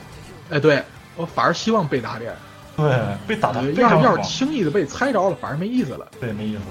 [0.50, 0.82] 哎，对
[1.16, 2.34] 我反而希望被打脸。
[2.74, 2.90] 对
[3.26, 6.06] 被打得呃非常爽要是要是，轻易的被猜着了，反而没意思了。
[6.18, 6.62] 对没意思，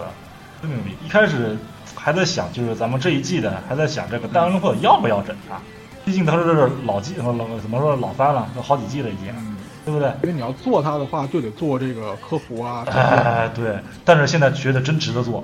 [0.61, 0.95] 真牛逼。
[1.05, 1.55] 一开始
[1.95, 5.59] 还在想，就是咱们这一季的还在想这个《弹丸论破》要不要整它，
[6.03, 10.09] 毕竟它是老季老怎么说老番了，都好几季了已经，嗯，对不对？
[10.23, 12.83] 因为你要做它的话，就得做这个科普啊。
[12.91, 15.43] 哎，对，但是现在觉得真值得做，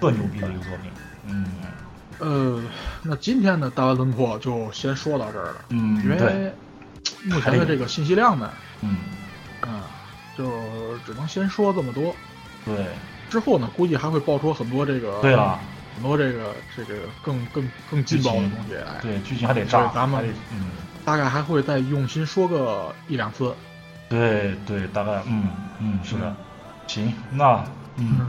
[0.00, 0.90] 特牛逼的一个作品。
[1.26, 1.44] 嗯
[2.20, 2.60] 呃，
[3.02, 6.52] 那今天的《大湾轮破》就先说到这儿了，嗯，因为，
[7.24, 8.50] 目前的这个信息量呢，
[8.80, 8.96] 嗯
[9.60, 9.86] 啊，
[10.36, 10.50] 就
[11.06, 12.12] 只能先说这么多。
[12.64, 12.86] 对，
[13.30, 15.60] 之后呢，估计还会爆出很多这个，对了，
[15.98, 19.00] 很多这个这个更更更劲爆的东西来。
[19.02, 20.70] 对，剧情还得炸，咱们嗯，
[21.04, 23.52] 大概还会再用心说个一两次。
[24.08, 25.48] 对对，大概嗯
[25.80, 26.32] 嗯是的，
[26.86, 27.64] 行，那
[27.96, 28.20] 嗯，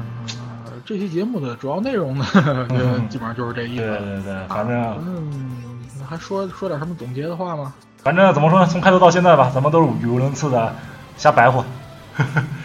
[0.65, 2.25] 呃，这期节目的主要内容呢，
[2.69, 3.97] 就基本上就是这意对思。
[3.99, 4.75] 对对，对反正
[5.05, 5.79] 嗯，
[6.09, 7.71] 还说说点什么总结的话吗？
[8.03, 10.73] 反正怎么说呢，从开头到现在吧，咱们都是语无伦次的
[11.17, 11.63] 瞎白活，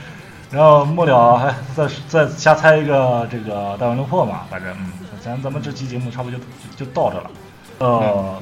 [0.55, 6.45] 然后末了还再再瞎猜一个这个大丸流破嘛，反正嗯，咱咱们这期节目差不多就
[6.79, 7.31] 就就到这了，
[7.79, 8.41] 呃，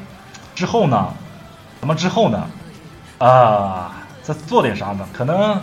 [0.54, 1.08] 之后呢，
[1.80, 2.46] 咱们之后呢，
[3.16, 5.08] 啊、再做点啥呢？
[5.10, 5.58] 可能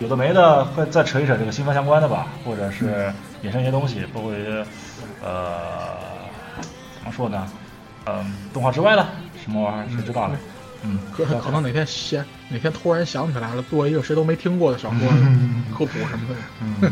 [0.00, 3.14] 有的没的会再扯一扯这个新番相关的吧，或者是
[3.44, 4.66] 衍生一些东西，包括一些
[5.22, 5.94] 呃
[6.98, 7.46] 怎么说呢？
[8.06, 9.06] 嗯、动画之外的
[9.40, 10.36] 什么玩意儿谁知道呢？
[10.36, 10.59] 嗯，
[11.14, 15.00] 可 可能哪天想哪天突然想起来了，做一个谁都没听过的小说
[15.76, 16.34] 科普什么的。
[16.62, 16.90] 嗯，对，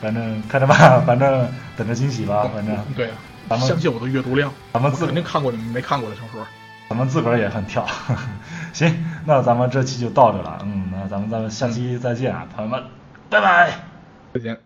[0.00, 3.16] 反正看着吧，反正等着惊喜吧，反正对啊
[3.48, 6.46] 咱，们相信我的阅读量，咱们自肯定看过你们没看过的小说。
[6.88, 7.86] 咱们自个儿也很跳。
[8.72, 12.82] 行，那咱们这期就到这了，嗯，那咱们咱们下期再见啊，朋友们，
[13.30, 13.72] 拜拜。
[14.34, 14.61] 再见。